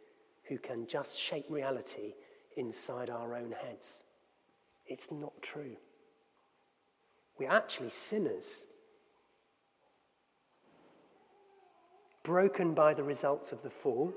who 0.48 0.58
can 0.58 0.86
just 0.86 1.18
shape 1.18 1.44
reality 1.48 2.14
inside 2.56 3.10
our 3.10 3.36
own 3.36 3.52
heads. 3.52 4.04
It's 4.86 5.12
not 5.12 5.40
true. 5.42 5.76
We're 7.38 7.50
actually 7.50 7.90
sinners, 7.90 8.64
broken 12.22 12.74
by 12.74 12.94
the 12.94 13.04
results 13.04 13.52
of 13.52 13.62
the 13.62 13.70
fall, 13.70 14.12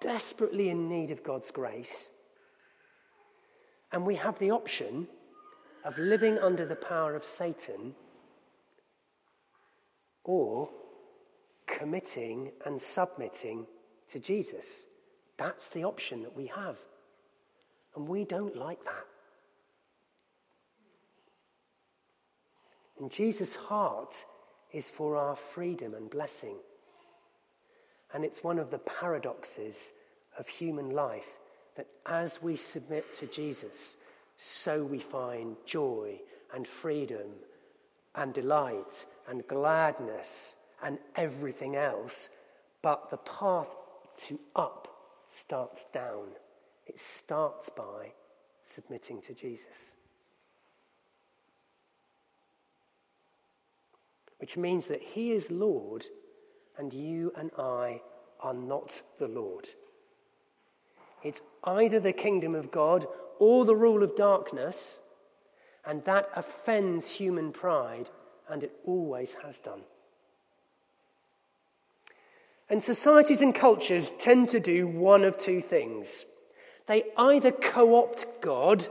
desperately 0.00 0.68
in 0.68 0.88
need 0.88 1.10
of 1.10 1.22
God's 1.22 1.50
grace. 1.50 2.10
And 3.92 4.04
we 4.04 4.16
have 4.16 4.38
the 4.38 4.50
option 4.50 5.08
of 5.84 5.98
living 5.98 6.38
under 6.38 6.66
the 6.66 6.76
power 6.76 7.14
of 7.14 7.24
Satan 7.24 7.94
or 10.24 10.68
committing 11.78 12.52
and 12.64 12.80
submitting 12.80 13.66
to 14.08 14.18
Jesus. 14.18 14.86
That's 15.36 15.68
the 15.68 15.84
option 15.84 16.22
that 16.22 16.36
we 16.36 16.46
have. 16.46 16.76
And 17.96 18.08
we 18.08 18.24
don't 18.24 18.56
like 18.56 18.84
that. 18.84 19.06
And 22.98 23.10
Jesus' 23.10 23.56
heart 23.56 24.24
is 24.72 24.90
for 24.90 25.16
our 25.16 25.34
freedom 25.34 25.94
and 25.94 26.10
blessing. 26.10 26.56
And 28.12 28.24
it's 28.24 28.44
one 28.44 28.58
of 28.58 28.70
the 28.70 28.78
paradoxes 28.78 29.92
of 30.38 30.48
human 30.48 30.90
life 30.90 31.38
that 31.76 31.86
as 32.06 32.42
we 32.42 32.56
submit 32.56 33.12
to 33.14 33.26
Jesus, 33.26 33.96
so 34.36 34.84
we 34.84 34.98
find 34.98 35.56
joy 35.64 36.20
and 36.54 36.66
freedom 36.66 37.30
and 38.14 38.34
delight 38.34 39.06
and 39.28 39.46
gladness 39.46 40.56
and 40.82 40.98
everything 41.16 41.76
else. 41.76 42.28
But 42.82 43.10
the 43.10 43.18
path 43.18 43.74
to 44.26 44.40
up 44.56 44.88
starts 45.28 45.86
down. 45.92 46.28
It 46.86 46.98
starts 46.98 47.68
by 47.68 48.12
submitting 48.62 49.20
to 49.22 49.34
Jesus. 49.34 49.96
which 54.40 54.56
means 54.56 54.86
that 54.86 55.02
He 55.02 55.32
is 55.32 55.50
Lord 55.50 56.06
and 56.76 56.92
you 56.92 57.30
and 57.36 57.50
I 57.58 58.00
are 58.40 58.54
not 58.54 59.02
the 59.18 59.28
Lord. 59.28 59.68
It's 61.22 61.42
either 61.62 62.00
the 62.00 62.14
kingdom 62.14 62.54
of 62.54 62.70
God 62.70 63.06
or 63.38 63.66
the 63.66 63.76
rule 63.76 64.02
of 64.02 64.16
darkness, 64.16 65.00
and 65.84 66.02
that 66.04 66.30
offends 66.34 67.10
human 67.10 67.52
pride, 67.52 68.08
and 68.48 68.64
it 68.64 68.72
always 68.86 69.34
has 69.44 69.60
done. 69.60 69.82
And 72.70 72.80
societies 72.80 73.42
and 73.42 73.52
cultures 73.52 74.12
tend 74.12 74.48
to 74.50 74.60
do 74.60 74.86
one 74.86 75.24
of 75.24 75.36
two 75.36 75.60
things. 75.60 76.24
They 76.86 77.02
either 77.16 77.50
co 77.50 77.96
opt 77.96 78.40
God 78.40 78.86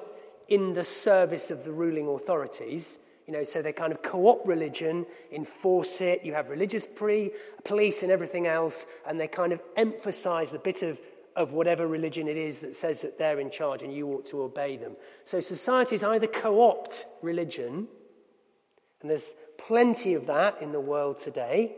in 0.50 0.74
the 0.74 0.84
service 0.84 1.50
of 1.50 1.63
the 1.63 1.72
ruling 1.72 2.08
authorities, 2.08 3.00
you 3.26 3.32
know, 3.34 3.46
so 3.46 3.62
they 3.62 3.72
kind 3.72 3.94
of 3.94 4.02
co 4.02 4.28
opt 4.28 4.46
religion, 4.46 5.06
enforce 5.32 6.02
it. 6.02 6.26
You 6.26 6.34
have 6.34 6.50
religious 6.50 6.86
pre, 6.86 7.32
police 7.63 8.04
and 8.04 8.12
everything 8.12 8.48
else, 8.48 8.86
and 9.08 9.18
they 9.20 9.30
kind 9.30 9.54
of 9.54 9.62
emphasize 9.78 10.50
the 10.50 10.60
bit 10.60 10.84
of, 10.84 11.00
of 11.38 11.54
whatever 11.54 11.88
religion 11.88 12.28
it 12.28 12.36
is 12.36 12.60
that 12.60 12.76
says 12.76 13.00
that 13.02 13.18
they're 13.18 13.39
in 13.39 13.50
charge 13.50 13.82
and 13.82 13.94
you 13.94 14.08
ought 14.08 14.26
to 14.26 14.42
obey 14.42 14.76
them. 14.76 14.98
So 15.24 15.39
societies 15.39 16.04
either 16.04 16.28
co 16.28 16.70
opt 16.70 17.06
religion, 17.22 17.88
and 19.00 19.10
there's 19.10 19.34
plenty 19.58 20.15
of 20.15 20.26
that 20.26 20.62
in 20.62 20.74
the 20.74 20.82
world 20.82 21.20
today. 21.20 21.76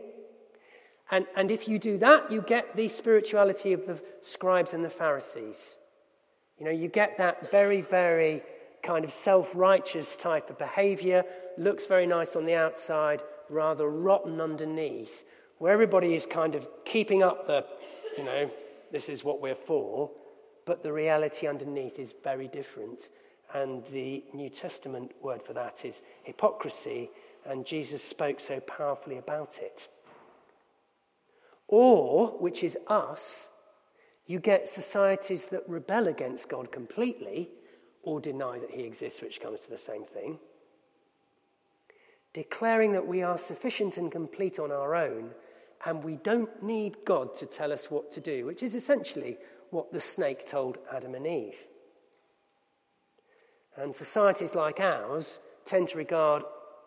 And, 1.12 1.26
and 1.36 1.50
if 1.50 1.68
you 1.68 1.78
do 1.78 1.98
that, 1.98 2.32
you 2.32 2.40
get 2.40 2.74
the 2.74 2.88
spirituality 2.88 3.74
of 3.74 3.86
the 3.86 4.00
scribes 4.22 4.72
and 4.72 4.82
the 4.82 4.90
Pharisees. 4.90 5.76
You 6.58 6.64
know, 6.64 6.72
you 6.72 6.88
get 6.88 7.18
that 7.18 7.50
very, 7.50 7.82
very 7.82 8.42
kind 8.82 9.04
of 9.04 9.12
self 9.12 9.54
righteous 9.54 10.16
type 10.16 10.48
of 10.48 10.56
behavior, 10.56 11.24
looks 11.58 11.84
very 11.84 12.06
nice 12.06 12.34
on 12.34 12.46
the 12.46 12.54
outside, 12.54 13.22
rather 13.50 13.88
rotten 13.88 14.40
underneath, 14.40 15.22
where 15.58 15.72
everybody 15.72 16.14
is 16.14 16.24
kind 16.24 16.54
of 16.54 16.66
keeping 16.86 17.22
up 17.22 17.46
the, 17.46 17.66
you 18.16 18.24
know, 18.24 18.50
this 18.90 19.10
is 19.10 19.22
what 19.22 19.42
we're 19.42 19.54
for, 19.54 20.10
but 20.64 20.82
the 20.82 20.92
reality 20.94 21.46
underneath 21.46 21.98
is 21.98 22.14
very 22.24 22.48
different. 22.48 23.10
And 23.52 23.84
the 23.88 24.24
New 24.32 24.48
Testament 24.48 25.12
word 25.20 25.42
for 25.42 25.52
that 25.52 25.84
is 25.84 26.00
hypocrisy, 26.22 27.10
and 27.44 27.66
Jesus 27.66 28.02
spoke 28.02 28.40
so 28.40 28.60
powerfully 28.60 29.18
about 29.18 29.58
it. 29.58 29.88
Or, 31.72 32.26
which 32.38 32.62
is 32.62 32.76
us, 32.86 33.48
you 34.26 34.40
get 34.40 34.68
societies 34.68 35.46
that 35.46 35.66
rebel 35.66 36.06
against 36.06 36.50
God 36.50 36.70
completely 36.70 37.48
or 38.02 38.20
deny 38.20 38.58
that 38.58 38.72
he 38.72 38.82
exists, 38.82 39.22
which 39.22 39.40
comes 39.40 39.60
to 39.60 39.70
the 39.70 39.78
same 39.78 40.04
thing. 40.04 40.38
Declaring 42.34 42.92
that 42.92 43.06
we 43.06 43.22
are 43.22 43.38
sufficient 43.38 43.96
and 43.96 44.12
complete 44.12 44.58
on 44.58 44.70
our 44.70 44.94
own, 44.94 45.30
and 45.86 46.04
we 46.04 46.16
don't 46.16 46.62
need 46.62 47.06
God 47.06 47.34
to 47.36 47.46
tell 47.46 47.72
us 47.72 47.90
what 47.90 48.12
to 48.12 48.20
do, 48.20 48.44
which 48.44 48.62
is 48.62 48.74
essentially 48.74 49.38
what 49.70 49.94
the 49.94 50.00
snake 50.00 50.44
told 50.44 50.76
Adam 50.94 51.14
and 51.14 51.26
Eve. 51.26 51.64
And 53.78 53.94
societies 53.94 54.54
like 54.54 54.78
ours 54.78 55.40
tend 55.64 55.88
to 55.88 55.96
regard 55.96 56.42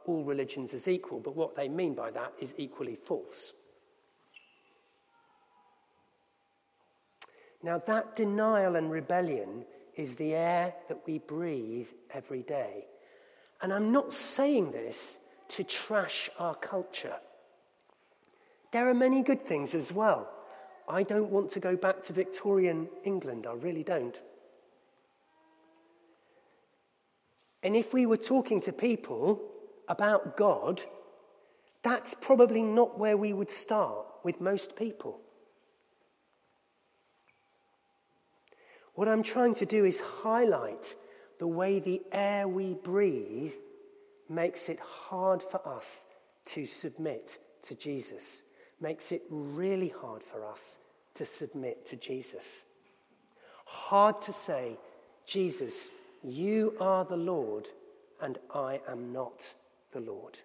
all 0.05 0.23
religions 0.23 0.75
as 0.75 0.87
equal, 0.87 1.21
but 1.21 1.35
what 1.35 1.55
they 1.55 1.69
mean 1.69 1.95
by 1.95 2.11
that 2.11 2.33
is 2.39 2.53
equally 2.59 2.95
false. 2.95 3.53
Now, 7.65 7.80
that 7.80 8.15
denial 8.15 8.75
and 8.75 8.91
rebellion 8.91 9.65
is 9.95 10.13
the 10.13 10.36
air 10.36 10.75
that 10.88 10.99
we 11.08 11.17
breathe 11.17 11.88
every 12.13 12.43
day. 12.43 12.86
And 13.60 13.73
I'm 13.73 13.91
not 13.91 14.13
saying 14.13 14.71
this 14.71 15.17
to 15.47 15.63
trash 15.63 16.30
our 16.38 16.54
culture. 16.54 17.15
There 18.71 18.88
are 18.88 18.93
many 18.93 19.23
good 19.23 19.41
things 19.41 19.73
as 19.73 19.91
well. 19.91 20.30
I 20.88 21.01
don't 21.01 21.32
want 21.32 21.49
to 21.54 21.60
go 21.60 21.75
back 21.75 22.04
to 22.04 22.13
Victorian 22.13 22.88
England, 23.04 23.47
I 23.49 23.54
really 23.54 23.84
don't. 23.84 24.21
And 27.63 27.75
if 27.75 27.95
we 27.95 28.06
were 28.06 28.15
talking 28.15 28.62
to 28.62 28.71
people 28.71 29.41
about 29.88 30.38
God, 30.38 30.84
that's 31.82 32.13
probably 32.13 32.62
not 32.62 32.99
where 32.99 33.17
we 33.17 33.34
would 33.34 33.49
start 33.49 34.06
with 34.23 34.39
most 34.39 34.75
people. 34.75 35.19
What 38.95 39.08
I'm 39.10 39.23
trying 39.23 39.53
to 39.55 39.65
do 39.65 39.86
is 39.86 39.99
highlight 39.99 40.95
the 41.38 41.47
way 41.47 41.79
the 41.79 42.01
air 42.12 42.47
we 42.47 42.73
breathe 42.73 43.53
makes 44.29 44.69
it 44.69 44.79
hard 44.79 45.43
for 45.43 45.65
us 45.67 46.05
to 46.45 46.65
submit 46.65 47.38
to 47.63 47.75
Jesus, 47.75 48.43
makes 48.79 49.12
it 49.12 49.23
really 49.29 49.89
hard 49.89 50.23
for 50.23 50.45
us 50.45 50.79
to 51.15 51.25
submit 51.25 51.86
to 51.88 51.95
Jesus. 51.95 52.63
Hard 53.65 54.21
to 54.21 54.34
say, 54.34 54.77
Jesus, 55.25 55.91
you 56.23 56.75
are 56.79 57.03
the 57.03 57.17
Lord, 57.17 57.69
and 58.21 58.38
I 58.53 58.79
am 58.88 59.12
not 59.12 59.53
the 59.91 59.99
Lord. 59.99 60.39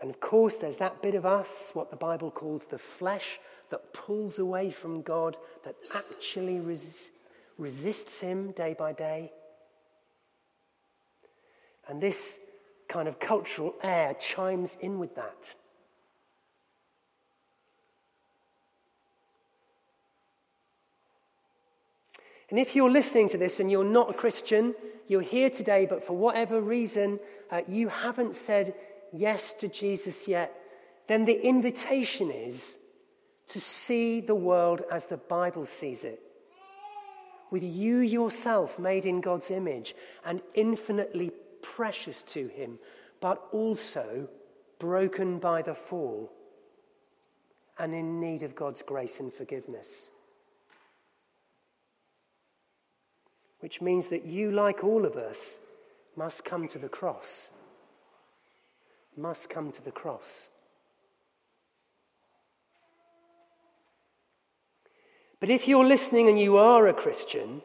And 0.00 0.10
of 0.10 0.20
course, 0.20 0.56
there's 0.56 0.78
that 0.78 1.02
bit 1.02 1.14
of 1.14 1.26
us, 1.26 1.70
what 1.74 1.90
the 1.90 1.96
Bible 1.96 2.30
calls 2.30 2.64
the 2.66 2.78
flesh, 2.78 3.38
that 3.68 3.92
pulls 3.92 4.38
away 4.38 4.70
from 4.70 5.02
God, 5.02 5.36
that 5.64 5.76
actually 5.94 6.58
res- 6.58 7.12
resists 7.58 8.20
Him 8.20 8.52
day 8.52 8.74
by 8.76 8.92
day. 8.92 9.32
And 11.86 12.00
this 12.00 12.40
kind 12.88 13.08
of 13.08 13.20
cultural 13.20 13.74
air 13.82 14.14
chimes 14.14 14.76
in 14.80 14.98
with 14.98 15.14
that. 15.16 15.54
And 22.50 22.58
if 22.58 22.74
you're 22.74 22.90
listening 22.90 23.28
to 23.28 23.38
this 23.38 23.60
and 23.60 23.70
you're 23.70 23.84
not 23.84 24.10
a 24.10 24.14
Christian, 24.14 24.74
you're 25.06 25.20
here 25.20 25.50
today, 25.50 25.86
but 25.86 26.02
for 26.02 26.16
whatever 26.16 26.60
reason 26.60 27.20
uh, 27.50 27.62
you 27.68 27.88
haven't 27.88 28.34
said 28.34 28.74
yes 29.12 29.52
to 29.54 29.68
Jesus 29.68 30.28
yet, 30.28 30.54
then 31.06 31.24
the 31.24 31.46
invitation 31.46 32.30
is 32.30 32.78
to 33.48 33.60
see 33.60 34.20
the 34.20 34.34
world 34.34 34.82
as 34.90 35.06
the 35.06 35.16
Bible 35.16 35.66
sees 35.66 36.04
it. 36.04 36.20
With 37.50 37.64
you 37.64 37.98
yourself 37.98 38.78
made 38.78 39.04
in 39.04 39.20
God's 39.20 39.50
image 39.50 39.94
and 40.24 40.40
infinitely 40.54 41.32
precious 41.62 42.22
to 42.24 42.46
Him, 42.46 42.78
but 43.20 43.42
also 43.50 44.28
broken 44.78 45.38
by 45.38 45.62
the 45.62 45.74
fall 45.74 46.30
and 47.78 47.94
in 47.94 48.20
need 48.20 48.42
of 48.42 48.54
God's 48.54 48.82
grace 48.82 49.18
and 49.20 49.32
forgiveness. 49.32 50.10
Which 53.60 53.80
means 53.80 54.08
that 54.08 54.26
you, 54.26 54.50
like 54.52 54.84
all 54.84 55.04
of 55.04 55.16
us, 55.16 55.60
must 56.16 56.44
come 56.44 56.68
to 56.68 56.78
the 56.78 56.88
cross. 56.88 57.50
Must 59.20 59.50
come 59.50 59.70
to 59.72 59.84
the 59.84 59.92
cross. 59.92 60.48
But 65.38 65.50
if 65.50 65.68
you're 65.68 65.84
listening 65.84 66.28
and 66.30 66.40
you 66.40 66.56
are 66.56 66.88
a 66.88 66.94
Christian, 66.94 67.60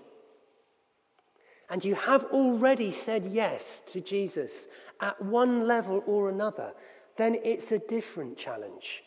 and 1.69 1.85
you 1.85 1.95
have 1.95 2.25
already 2.25 2.91
said 2.91 3.25
yes 3.25 3.81
to 3.87 4.01
Jesus 4.01 4.67
at 4.99 5.23
one 5.23 5.65
level 5.65 6.03
or 6.05 6.27
another, 6.27 6.73
then 7.15 7.37
it's 7.45 7.71
a 7.71 7.79
different 7.79 8.37
challenge. 8.37 9.03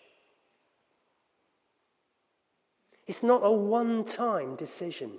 It's 3.07 3.23
not 3.23 3.43
a 3.45 3.53
one 3.53 4.05
time 4.05 4.57
decision. 4.57 5.13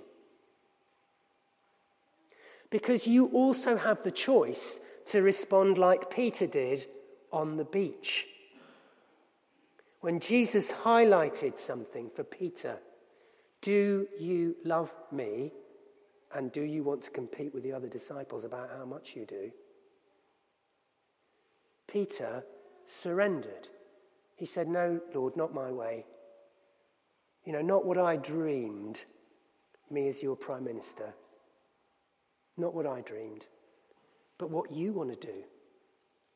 Because 2.70 3.06
you 3.06 3.26
also 3.26 3.76
have 3.76 4.02
the 4.02 4.10
choice 4.10 4.80
to 5.06 5.22
respond 5.22 5.78
like 5.78 6.10
Peter 6.10 6.48
did 6.48 6.86
on 7.32 7.56
the 7.56 7.64
beach. 7.64 8.26
When 10.00 10.20
Jesus 10.20 10.72
highlighted 10.72 11.58
something 11.58 12.08
for 12.08 12.24
Peter, 12.24 12.78
do 13.60 14.08
you 14.18 14.56
love 14.64 14.92
me? 15.12 15.52
And 16.34 16.52
do 16.52 16.62
you 16.62 16.82
want 16.82 17.02
to 17.02 17.10
compete 17.10 17.52
with 17.52 17.64
the 17.64 17.72
other 17.72 17.88
disciples 17.88 18.44
about 18.44 18.70
how 18.76 18.84
much 18.84 19.16
you 19.16 19.26
do? 19.26 19.50
Peter 21.86 22.44
surrendered. 22.86 23.68
He 24.36 24.46
said, 24.46 24.68
No, 24.68 25.00
Lord, 25.12 25.36
not 25.36 25.52
my 25.52 25.70
way. 25.70 26.06
You 27.44 27.52
know, 27.52 27.62
not 27.62 27.84
what 27.84 27.98
I 27.98 28.16
dreamed, 28.16 29.04
me 29.90 30.06
as 30.08 30.22
your 30.22 30.36
prime 30.36 30.64
minister. 30.64 31.12
Not 32.56 32.74
what 32.74 32.86
I 32.86 33.00
dreamed, 33.00 33.46
but 34.38 34.50
what 34.50 34.72
you 34.72 34.92
want 34.92 35.20
to 35.20 35.26
do. 35.26 35.42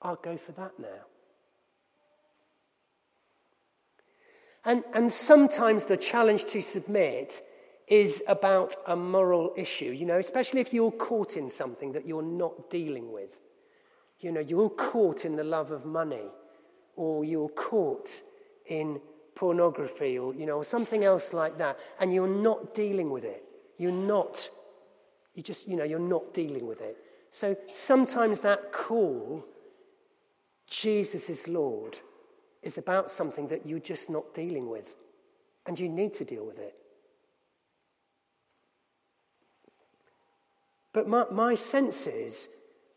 I'll 0.04 0.16
go 0.16 0.36
for 0.36 0.52
that 0.52 0.78
now. 0.78 1.06
And, 4.66 4.84
and 4.94 5.10
sometimes 5.10 5.86
the 5.86 5.96
challenge 5.96 6.44
to 6.46 6.60
submit 6.62 7.42
is 7.88 8.22
about 8.28 8.76
a 8.86 8.96
moral 8.96 9.52
issue, 9.56 9.90
you 9.90 10.06
know, 10.06 10.18
especially 10.18 10.60
if 10.60 10.72
you're 10.72 10.92
caught 10.92 11.36
in 11.36 11.50
something 11.50 11.92
that 11.92 12.06
you're 12.06 12.22
not 12.22 12.70
dealing 12.70 13.12
with. 13.12 13.40
You 14.20 14.32
know, 14.32 14.40
you're 14.40 14.70
caught 14.70 15.24
in 15.24 15.36
the 15.36 15.44
love 15.44 15.70
of 15.70 15.84
money, 15.84 16.30
or 16.96 17.24
you're 17.24 17.50
caught 17.50 18.08
in 18.66 19.00
pornography, 19.34 20.18
or, 20.18 20.34
you 20.34 20.46
know, 20.46 20.56
or 20.56 20.64
something 20.64 21.04
else 21.04 21.34
like 21.34 21.58
that, 21.58 21.78
and 22.00 22.14
you're 22.14 22.28
not 22.28 22.74
dealing 22.74 23.10
with 23.10 23.24
it. 23.24 23.44
You're 23.76 23.92
not, 23.92 24.48
you 25.34 25.42
just, 25.42 25.68
you 25.68 25.76
know, 25.76 25.84
you're 25.84 25.98
not 25.98 26.32
dealing 26.32 26.66
with 26.66 26.80
it. 26.80 26.96
So 27.28 27.54
sometimes 27.72 28.40
that 28.40 28.72
call, 28.72 29.44
Jesus 30.68 31.28
is 31.28 31.46
Lord, 31.46 31.98
is 32.62 32.78
about 32.78 33.10
something 33.10 33.48
that 33.48 33.66
you're 33.66 33.78
just 33.78 34.08
not 34.10 34.34
dealing 34.34 34.68
with, 34.68 34.94
and 35.66 35.78
you 35.78 35.88
need 35.88 36.14
to 36.14 36.24
deal 36.24 36.44
with 36.44 36.58
it. 36.58 36.74
But 40.92 41.08
my, 41.08 41.26
my 41.30 41.54
sense 41.54 42.06
is, 42.06 42.48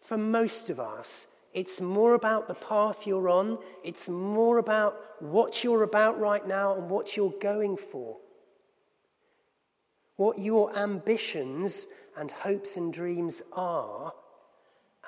for 0.02 0.18
most 0.18 0.70
of 0.70 0.80
us, 0.80 1.28
it's 1.54 1.82
more 1.82 2.14
about 2.14 2.48
the 2.48 2.54
path 2.54 3.08
you're 3.08 3.30
on, 3.30 3.58
it's 3.84 4.08
more 4.08 4.60
about 4.60 4.98
what 5.20 5.64
you're 5.64 5.84
about 5.84 6.20
right 6.20 6.48
now 6.48 6.76
and 6.76 6.90
what 6.90 7.18
you're 7.18 7.34
going 7.42 7.76
for. 7.76 8.18
What 10.16 10.40
your 10.40 10.76
ambitions 10.78 11.88
and 12.16 12.32
hopes 12.32 12.78
and 12.78 12.94
dreams 12.94 13.42
are, 13.54 14.14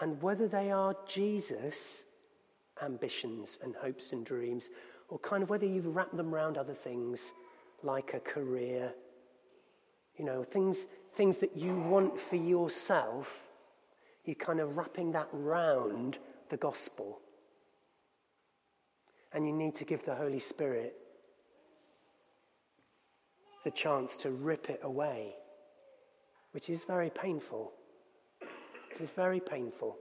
and 0.01 0.21
whether 0.21 0.47
they 0.47 0.71
are 0.71 0.95
Jesus 1.07 2.05
ambitions 2.83 3.57
and 3.63 3.75
hopes 3.75 4.13
and 4.13 4.25
dreams, 4.25 4.69
or 5.09 5.19
kind 5.19 5.43
of 5.43 5.49
whether 5.49 5.65
you've 5.65 5.95
wrapped 5.95 6.15
them 6.15 6.33
around 6.33 6.57
other 6.57 6.73
things 6.73 7.31
like 7.83 8.13
a 8.13 8.19
career, 8.19 8.93
you 10.17 10.25
know, 10.25 10.43
things, 10.43 10.87
things 11.13 11.37
that 11.37 11.55
you 11.55 11.75
want 11.75 12.19
for 12.19 12.35
yourself, 12.35 13.47
you're 14.25 14.35
kind 14.35 14.59
of 14.59 14.77
wrapping 14.77 15.11
that 15.13 15.27
round 15.31 16.19
the 16.49 16.57
gospel. 16.57 17.19
And 19.33 19.45
you 19.45 19.53
need 19.53 19.75
to 19.75 19.85
give 19.85 20.05
the 20.05 20.15
Holy 20.15 20.39
Spirit 20.39 20.95
the 23.63 23.71
chance 23.71 24.17
to 24.17 24.31
rip 24.31 24.69
it 24.69 24.79
away, 24.83 25.35
which 26.51 26.69
is 26.69 26.83
very 26.83 27.09
painful. 27.09 27.71
It 28.91 29.01
is 29.01 29.09
very 29.09 29.39
painful. 29.39 29.97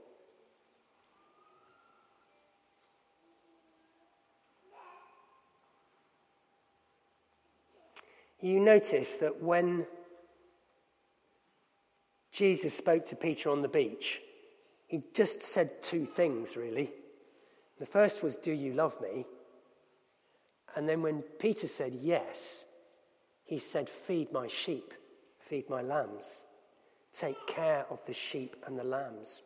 You 8.41 8.59
notice 8.59 9.15
that 9.17 9.41
when 9.41 9.85
Jesus 12.31 12.73
spoke 12.73 13.05
to 13.07 13.15
Peter 13.15 13.49
on 13.49 13.61
the 13.61 13.67
beach, 13.67 14.21
he 14.87 15.03
just 15.13 15.43
said 15.43 15.83
two 15.83 16.05
things, 16.05 16.55
really. 16.55 16.91
The 17.79 17.85
first 17.85 18.23
was, 18.23 18.37
Do 18.37 18.51
you 18.51 18.73
love 18.73 18.99
me? 19.01 19.25
And 20.75 20.87
then 20.87 21.01
when 21.01 21.21
Peter 21.21 21.67
said 21.67 21.93
yes, 21.93 22.65
he 23.43 23.57
said, 23.57 23.89
Feed 23.89 24.31
my 24.31 24.47
sheep, 24.47 24.93
feed 25.39 25.69
my 25.69 25.81
lambs, 25.81 26.43
take 27.11 27.47
care 27.47 27.85
of 27.89 28.03
the 28.05 28.13
sheep 28.13 28.55
and 28.65 28.77
the 28.77 28.83
lambs. 28.83 29.41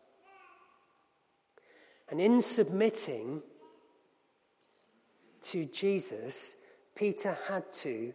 And 2.09 2.19
in 2.21 2.41
submitting 2.41 3.41
to 5.43 5.65
Jesus, 5.65 6.55
Peter 6.95 7.37
had 7.47 7.71
to 7.73 8.13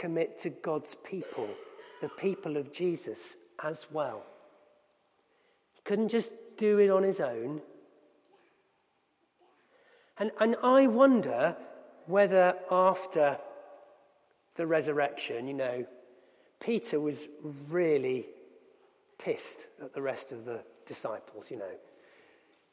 commit 0.00 0.38
to 0.38 0.48
God's 0.48 0.94
people, 0.94 1.46
the 2.00 2.08
people 2.08 2.56
of 2.56 2.72
Jesus 2.72 3.36
as 3.62 3.86
well. 3.92 4.24
He 5.74 5.82
couldn't 5.84 6.08
just 6.08 6.32
do 6.56 6.78
it 6.78 6.88
on 6.88 7.02
his 7.02 7.20
own. 7.20 7.60
And, 10.18 10.30
and 10.40 10.56
I 10.62 10.86
wonder 10.86 11.54
whether 12.06 12.56
after 12.70 13.38
the 14.54 14.66
resurrection, 14.66 15.46
you 15.46 15.54
know, 15.54 15.86
Peter 16.60 16.98
was 16.98 17.28
really 17.68 18.26
pissed 19.18 19.66
at 19.82 19.92
the 19.92 20.00
rest 20.00 20.32
of 20.32 20.46
the 20.46 20.62
disciples, 20.86 21.50
you 21.50 21.58
know. 21.58 21.74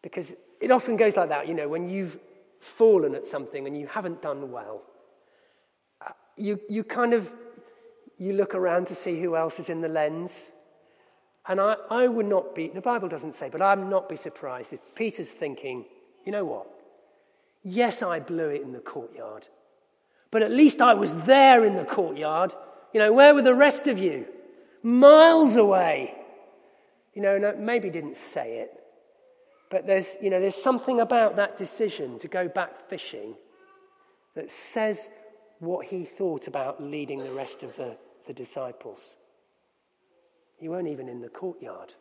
Because 0.01 0.33
it 0.61 0.71
often 0.71 0.95
goes 0.95 1.17
like 1.17 1.27
that, 1.27 1.49
you 1.49 1.53
know, 1.53 1.67
when 1.67 1.89
you've 1.89 2.19
fallen 2.61 3.15
at 3.15 3.25
something 3.25 3.67
and 3.67 3.77
you 3.77 3.85
haven't 3.87 4.21
done 4.21 4.49
well 4.49 4.81
you, 6.37 6.59
you 6.69 6.83
kind 6.83 7.13
of 7.13 7.31
you 8.17 8.33
look 8.33 8.55
around 8.55 8.87
to 8.87 8.95
see 8.95 9.19
who 9.19 9.35
else 9.35 9.59
is 9.59 9.69
in 9.69 9.81
the 9.81 9.87
lens. 9.87 10.51
And 11.47 11.61
I, 11.61 11.77
I 11.89 12.07
would 12.07 12.25
not 12.25 12.55
be, 12.55 12.67
the 12.67 12.81
Bible 12.81 13.07
doesn't 13.07 13.33
say, 13.33 13.49
but 13.49 13.61
I'd 13.61 13.79
not 13.79 14.09
be 14.09 14.15
surprised 14.15 14.73
if 14.73 14.79
Peter's 14.95 15.31
thinking, 15.31 15.85
you 16.25 16.31
know 16.31 16.43
what? 16.43 16.67
Yes, 17.63 18.01
I 18.01 18.19
blew 18.19 18.49
it 18.49 18.61
in 18.61 18.73
the 18.73 18.79
courtyard, 18.79 19.47
but 20.31 20.41
at 20.41 20.51
least 20.51 20.81
I 20.81 20.93
was 20.93 21.23
there 21.23 21.63
in 21.63 21.75
the 21.75 21.85
courtyard. 21.85 22.53
You 22.93 22.99
know, 22.99 23.13
where 23.13 23.33
were 23.33 23.41
the 23.41 23.55
rest 23.55 23.87
of 23.87 23.97
you? 23.97 24.25
Miles 24.83 25.55
away. 25.55 26.13
You 27.13 27.21
know, 27.21 27.37
no, 27.37 27.55
maybe 27.57 27.89
didn't 27.89 28.17
say 28.17 28.59
it, 28.59 28.71
But 29.69 29.87
there's, 29.87 30.17
you 30.21 30.29
know, 30.29 30.39
there's 30.39 30.61
something 30.61 30.99
about 30.99 31.37
that 31.37 31.57
decision 31.57 32.19
to 32.19 32.27
go 32.27 32.47
back 32.47 32.89
fishing 32.89 33.35
that 34.35 34.51
says 34.51 35.09
what 35.59 35.87
he 35.87 36.03
thought 36.03 36.47
about 36.47 36.81
leading 36.81 37.19
the 37.19 37.31
rest 37.31 37.63
of 37.63 37.75
the, 37.75 37.97
the 38.25 38.33
disciples. 38.33 39.15
You 40.59 40.71
weren't 40.71 40.87
even 40.87 41.07
in 41.07 41.21
the 41.21 41.29
courtyard. 41.29 41.93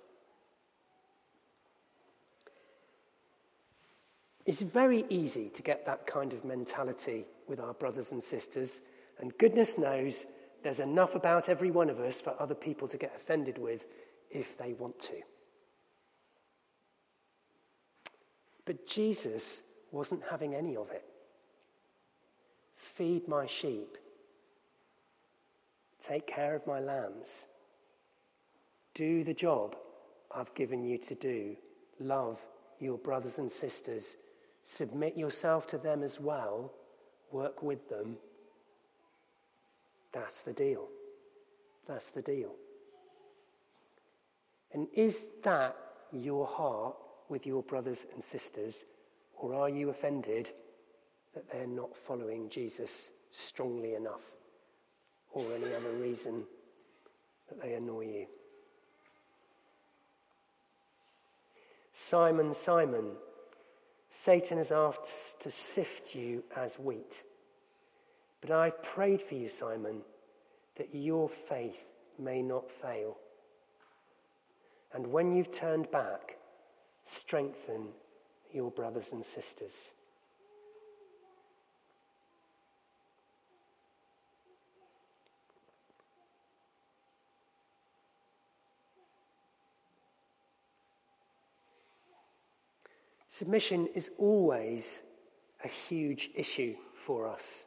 It's 4.44 4.62
very 4.62 5.04
easy 5.08 5.48
to 5.50 5.62
get 5.62 5.86
that 5.86 6.06
kind 6.06 6.32
of 6.32 6.44
mentality 6.44 7.24
with 7.48 7.58
our 7.58 7.74
brothers 7.74 8.12
and 8.12 8.22
sisters, 8.22 8.80
and 9.18 9.36
goodness 9.38 9.76
knows 9.76 10.24
there's 10.62 10.80
enough 10.80 11.14
about 11.14 11.48
every 11.48 11.70
one 11.70 11.90
of 11.90 11.98
us 11.98 12.20
for 12.20 12.34
other 12.38 12.54
people 12.54 12.88
to 12.88 12.96
get 12.96 13.12
offended 13.16 13.58
with 13.58 13.84
if 14.30 14.56
they 14.56 14.72
want 14.72 14.98
to. 15.00 15.14
But 18.64 18.86
Jesus 18.86 19.62
wasn't 19.92 20.22
having 20.30 20.54
any 20.54 20.76
of 20.76 20.90
it. 20.90 21.04
Feed 22.96 23.28
my 23.28 23.44
sheep. 23.44 23.98
Take 26.00 26.26
care 26.26 26.56
of 26.56 26.66
my 26.66 26.80
lambs. 26.80 27.44
Do 28.94 29.22
the 29.22 29.34
job 29.34 29.76
I've 30.34 30.54
given 30.54 30.82
you 30.82 30.96
to 30.96 31.14
do. 31.14 31.56
Love 32.00 32.40
your 32.80 32.96
brothers 32.96 33.38
and 33.38 33.52
sisters. 33.52 34.16
Submit 34.62 35.14
yourself 35.14 35.66
to 35.66 35.78
them 35.78 36.02
as 36.02 36.18
well. 36.18 36.72
Work 37.32 37.62
with 37.62 37.86
them. 37.90 38.16
That's 40.12 40.40
the 40.40 40.54
deal. 40.54 40.88
That's 41.86 42.08
the 42.08 42.22
deal. 42.22 42.54
And 44.72 44.88
is 44.94 45.32
that 45.44 45.76
your 46.12 46.46
heart 46.46 46.96
with 47.28 47.46
your 47.46 47.62
brothers 47.62 48.06
and 48.14 48.24
sisters, 48.24 48.84
or 49.36 49.52
are 49.54 49.68
you 49.68 49.90
offended 49.90 50.50
that 51.36 51.52
they're 51.52 51.66
not 51.66 51.94
following 51.94 52.48
Jesus 52.48 53.12
strongly 53.30 53.92
enough, 53.92 54.22
or 55.32 55.44
any 55.54 55.74
other 55.74 55.92
reason 56.00 56.44
that 57.48 57.60
they 57.60 57.74
annoy 57.74 58.06
you? 58.06 58.26
Simon, 61.92 62.54
Simon, 62.54 63.12
Satan 64.08 64.56
has 64.56 64.72
asked 64.72 65.38
to 65.40 65.50
sift 65.50 66.14
you 66.14 66.42
as 66.56 66.78
wheat. 66.78 67.24
But 68.40 68.50
I've 68.50 68.82
prayed 68.82 69.20
for 69.20 69.34
you, 69.34 69.48
Simon, 69.48 70.00
that 70.76 70.94
your 70.94 71.28
faith 71.28 71.84
may 72.18 72.40
not 72.40 72.70
fail. 72.70 73.18
And 74.94 75.06
when 75.08 75.32
you've 75.32 75.50
turned 75.50 75.90
back, 75.90 76.38
strengthen 77.04 77.88
your 78.54 78.70
brothers 78.70 79.12
and 79.12 79.22
sisters. 79.22 79.92
Submission 93.36 93.86
is 93.88 94.12
always 94.16 95.02
a 95.62 95.68
huge 95.68 96.30
issue 96.34 96.74
for 96.94 97.28
us. 97.28 97.66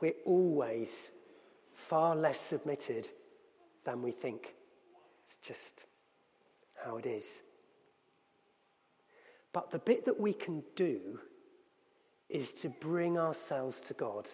We're 0.00 0.20
always 0.26 1.12
far 1.74 2.16
less 2.16 2.40
submitted 2.40 3.08
than 3.84 4.02
we 4.02 4.10
think. 4.10 4.56
It's 5.22 5.36
just 5.36 5.86
how 6.84 6.96
it 6.96 7.06
is. 7.06 7.44
But 9.52 9.70
the 9.70 9.78
bit 9.78 10.06
that 10.06 10.18
we 10.18 10.32
can 10.32 10.64
do 10.74 11.20
is 12.28 12.52
to 12.54 12.70
bring 12.70 13.16
ourselves 13.16 13.80
to 13.82 13.94
God 13.94 14.28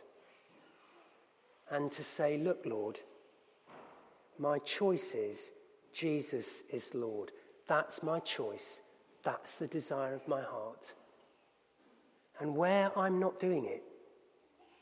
and 1.70 1.90
to 1.90 2.02
say, 2.02 2.38
Look, 2.38 2.64
Lord, 2.64 2.98
my 4.38 4.58
choice 4.60 5.14
is 5.14 5.52
Jesus 5.92 6.62
is 6.72 6.94
Lord. 6.94 7.32
That's 7.68 8.02
my 8.02 8.20
choice. 8.20 8.80
That's 9.22 9.56
the 9.56 9.66
desire 9.66 10.14
of 10.14 10.26
my 10.26 10.40
heart. 10.42 10.94
And 12.38 12.56
where 12.56 12.96
I'm 12.98 13.20
not 13.20 13.38
doing 13.38 13.66
it, 13.66 13.82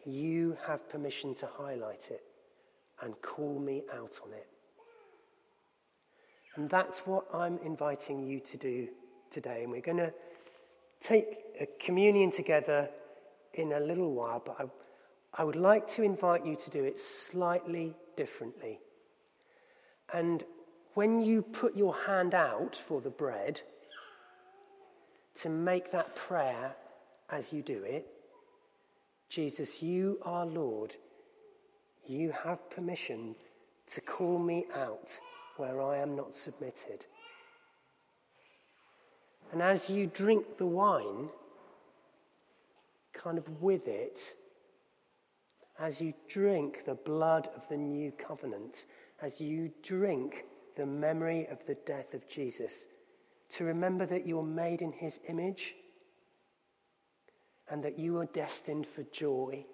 you 0.04 0.56
have 0.66 0.88
permission 0.88 1.34
to 1.34 1.48
highlight 1.58 2.10
it 2.10 2.22
and 3.02 3.20
call 3.20 3.58
me 3.58 3.82
out 3.92 4.20
on 4.24 4.32
it. 4.32 4.46
And 6.54 6.68
that's 6.68 7.00
what 7.00 7.26
I'm 7.32 7.58
inviting 7.64 8.26
you 8.26 8.40
to 8.40 8.56
do 8.56 8.88
today. 9.30 9.62
And 9.62 9.72
we're 9.72 9.80
going 9.80 9.98
to 9.98 10.12
take 11.00 11.38
a 11.60 11.66
communion 11.78 12.30
together 12.30 12.90
in 13.54 13.72
a 13.72 13.80
little 13.80 14.12
while, 14.12 14.42
but 14.44 14.56
I, 14.58 15.42
I 15.42 15.44
would 15.44 15.56
like 15.56 15.86
to 15.88 16.02
invite 16.02 16.44
you 16.46 16.56
to 16.56 16.70
do 16.70 16.84
it 16.84 16.98
slightly 16.98 17.94
differently. 18.16 18.80
And 20.12 20.44
when 20.94 21.20
you 21.20 21.42
put 21.42 21.76
your 21.76 21.94
hand 21.94 22.34
out 22.34 22.74
for 22.74 23.00
the 23.00 23.10
bread, 23.10 23.60
to 25.38 25.48
make 25.48 25.90
that 25.92 26.14
prayer 26.14 26.74
as 27.30 27.52
you 27.52 27.62
do 27.62 27.82
it 27.82 28.06
Jesus, 29.28 29.82
you 29.82 30.18
are 30.22 30.46
Lord. 30.46 30.96
You 32.06 32.32
have 32.44 32.70
permission 32.70 33.34
to 33.88 34.00
call 34.00 34.38
me 34.38 34.64
out 34.74 35.18
where 35.58 35.82
I 35.82 35.98
am 35.98 36.16
not 36.16 36.34
submitted. 36.34 37.04
And 39.52 39.60
as 39.60 39.90
you 39.90 40.06
drink 40.06 40.56
the 40.56 40.66
wine, 40.66 41.28
kind 43.12 43.36
of 43.36 43.60
with 43.60 43.86
it, 43.86 44.34
as 45.78 46.00
you 46.00 46.14
drink 46.26 46.84
the 46.86 46.94
blood 46.94 47.48
of 47.54 47.68
the 47.68 47.76
new 47.76 48.10
covenant, 48.12 48.86
as 49.20 49.40
you 49.40 49.70
drink 49.82 50.44
the 50.76 50.86
memory 50.86 51.46
of 51.48 51.64
the 51.66 51.74
death 51.74 52.14
of 52.14 52.26
Jesus, 52.28 52.86
to 53.50 53.64
remember 53.64 54.06
that 54.06 54.26
you're 54.26 54.42
made 54.42 54.82
in 54.82 54.92
his 54.92 55.20
image 55.28 55.74
and 57.70 57.82
that 57.82 57.98
you 57.98 58.18
are 58.18 58.26
destined 58.26 58.86
for 58.86 59.02
joy. 59.04 59.64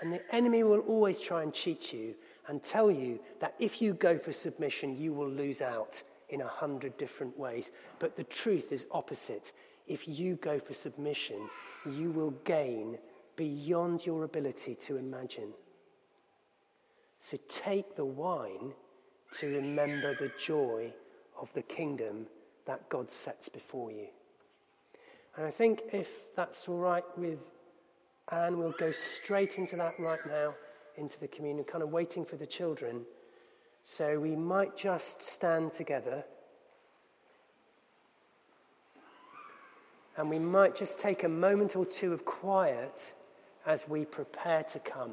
And 0.00 0.12
the 0.12 0.34
enemy 0.34 0.62
will 0.62 0.80
always 0.80 1.20
try 1.20 1.42
and 1.42 1.52
cheat 1.52 1.92
you 1.92 2.14
and 2.48 2.62
tell 2.62 2.90
you 2.90 3.18
that 3.40 3.54
if 3.58 3.80
you 3.80 3.94
go 3.94 4.18
for 4.18 4.32
submission, 4.32 4.98
you 4.98 5.12
will 5.12 5.28
lose 5.28 5.62
out 5.62 6.02
in 6.28 6.42
a 6.42 6.46
hundred 6.46 6.96
different 6.96 7.38
ways. 7.38 7.70
But 7.98 8.16
the 8.16 8.24
truth 8.24 8.72
is 8.72 8.86
opposite. 8.90 9.52
If 9.86 10.06
you 10.08 10.36
go 10.36 10.58
for 10.58 10.74
submission, 10.74 11.48
you 11.88 12.10
will 12.10 12.32
gain 12.44 12.98
beyond 13.36 14.04
your 14.04 14.24
ability 14.24 14.74
to 14.74 14.96
imagine. 14.96 15.52
So 17.18 17.38
take 17.48 17.96
the 17.96 18.04
wine 18.04 18.72
to 19.38 19.54
remember 19.54 20.14
the 20.14 20.30
joy 20.38 20.92
of 21.40 21.52
the 21.54 21.62
kingdom 21.62 22.26
that 22.66 22.88
God 22.88 23.10
sets 23.10 23.48
before 23.48 23.90
you. 23.90 24.06
And 25.36 25.46
I 25.46 25.50
think 25.50 25.82
if 25.92 26.34
that's 26.34 26.68
all 26.68 26.78
right 26.78 27.04
with 27.16 27.38
Anne, 28.30 28.58
we'll 28.58 28.72
go 28.72 28.90
straight 28.90 29.58
into 29.58 29.76
that 29.76 29.98
right 29.98 30.24
now, 30.26 30.54
into 30.96 31.20
the 31.20 31.28
communion, 31.28 31.64
kind 31.64 31.82
of 31.82 31.90
waiting 31.90 32.24
for 32.24 32.36
the 32.36 32.46
children. 32.46 33.02
So 33.84 34.18
we 34.18 34.34
might 34.34 34.76
just 34.76 35.22
stand 35.22 35.72
together. 35.72 36.24
And 40.16 40.30
we 40.30 40.38
might 40.38 40.74
just 40.74 40.98
take 40.98 41.22
a 41.22 41.28
moment 41.28 41.76
or 41.76 41.84
two 41.84 42.12
of 42.12 42.24
quiet 42.24 43.12
as 43.66 43.88
we 43.88 44.04
prepare 44.04 44.62
to 44.64 44.78
come. 44.78 45.12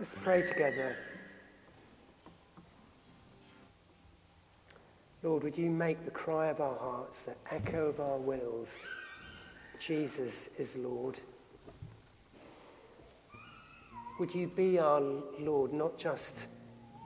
Let's 0.00 0.14
pray 0.14 0.40
together. 0.40 0.96
Lord, 5.22 5.42
would 5.42 5.58
you 5.58 5.68
make 5.68 6.06
the 6.06 6.10
cry 6.10 6.46
of 6.46 6.58
our 6.58 6.78
hearts, 6.78 7.24
the 7.24 7.34
echo 7.50 7.88
of 7.88 8.00
our 8.00 8.16
wills, 8.16 8.86
Jesus 9.78 10.48
is 10.58 10.74
Lord. 10.74 11.20
Would 14.18 14.34
you 14.34 14.46
be 14.46 14.78
our 14.78 15.02
Lord, 15.38 15.74
not 15.74 15.98
just 15.98 16.46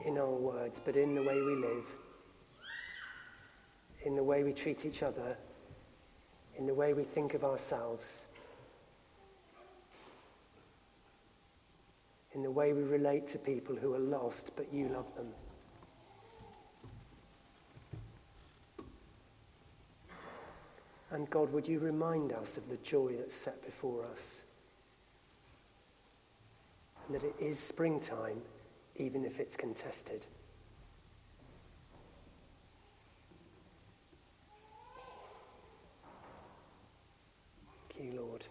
in 0.06 0.16
our 0.16 0.30
words, 0.30 0.80
but 0.84 0.94
in 0.94 1.16
the 1.16 1.22
way 1.22 1.42
we 1.42 1.56
live, 1.56 1.86
in 4.04 4.14
the 4.14 4.22
way 4.22 4.44
we 4.44 4.52
treat 4.52 4.86
each 4.86 5.02
other, 5.02 5.36
in 6.56 6.64
the 6.64 6.74
way 6.74 6.92
we 6.92 7.02
think 7.02 7.34
of 7.34 7.42
ourselves, 7.42 8.26
in 12.34 12.42
the 12.42 12.50
way 12.50 12.72
we 12.72 12.82
relate 12.82 13.28
to 13.28 13.38
people 13.38 13.76
who 13.76 13.94
are 13.94 14.00
lost, 14.00 14.50
but 14.56 14.72
you 14.72 14.88
love 14.88 15.14
them. 15.16 15.28
And 21.12 21.30
God, 21.30 21.52
would 21.52 21.68
you 21.68 21.78
remind 21.78 22.32
us 22.32 22.56
of 22.56 22.68
the 22.68 22.76
joy 22.78 23.12
that's 23.16 23.36
set 23.36 23.64
before 23.64 24.04
us? 24.04 24.42
And 27.06 27.14
that 27.14 27.22
it 27.22 27.36
is 27.38 27.56
springtime, 27.56 28.42
even 28.96 29.24
if 29.24 29.38
it's 29.38 29.56
contested. 29.56 30.26
Thank 37.90 38.12
you, 38.12 38.20
Lord. 38.20 38.48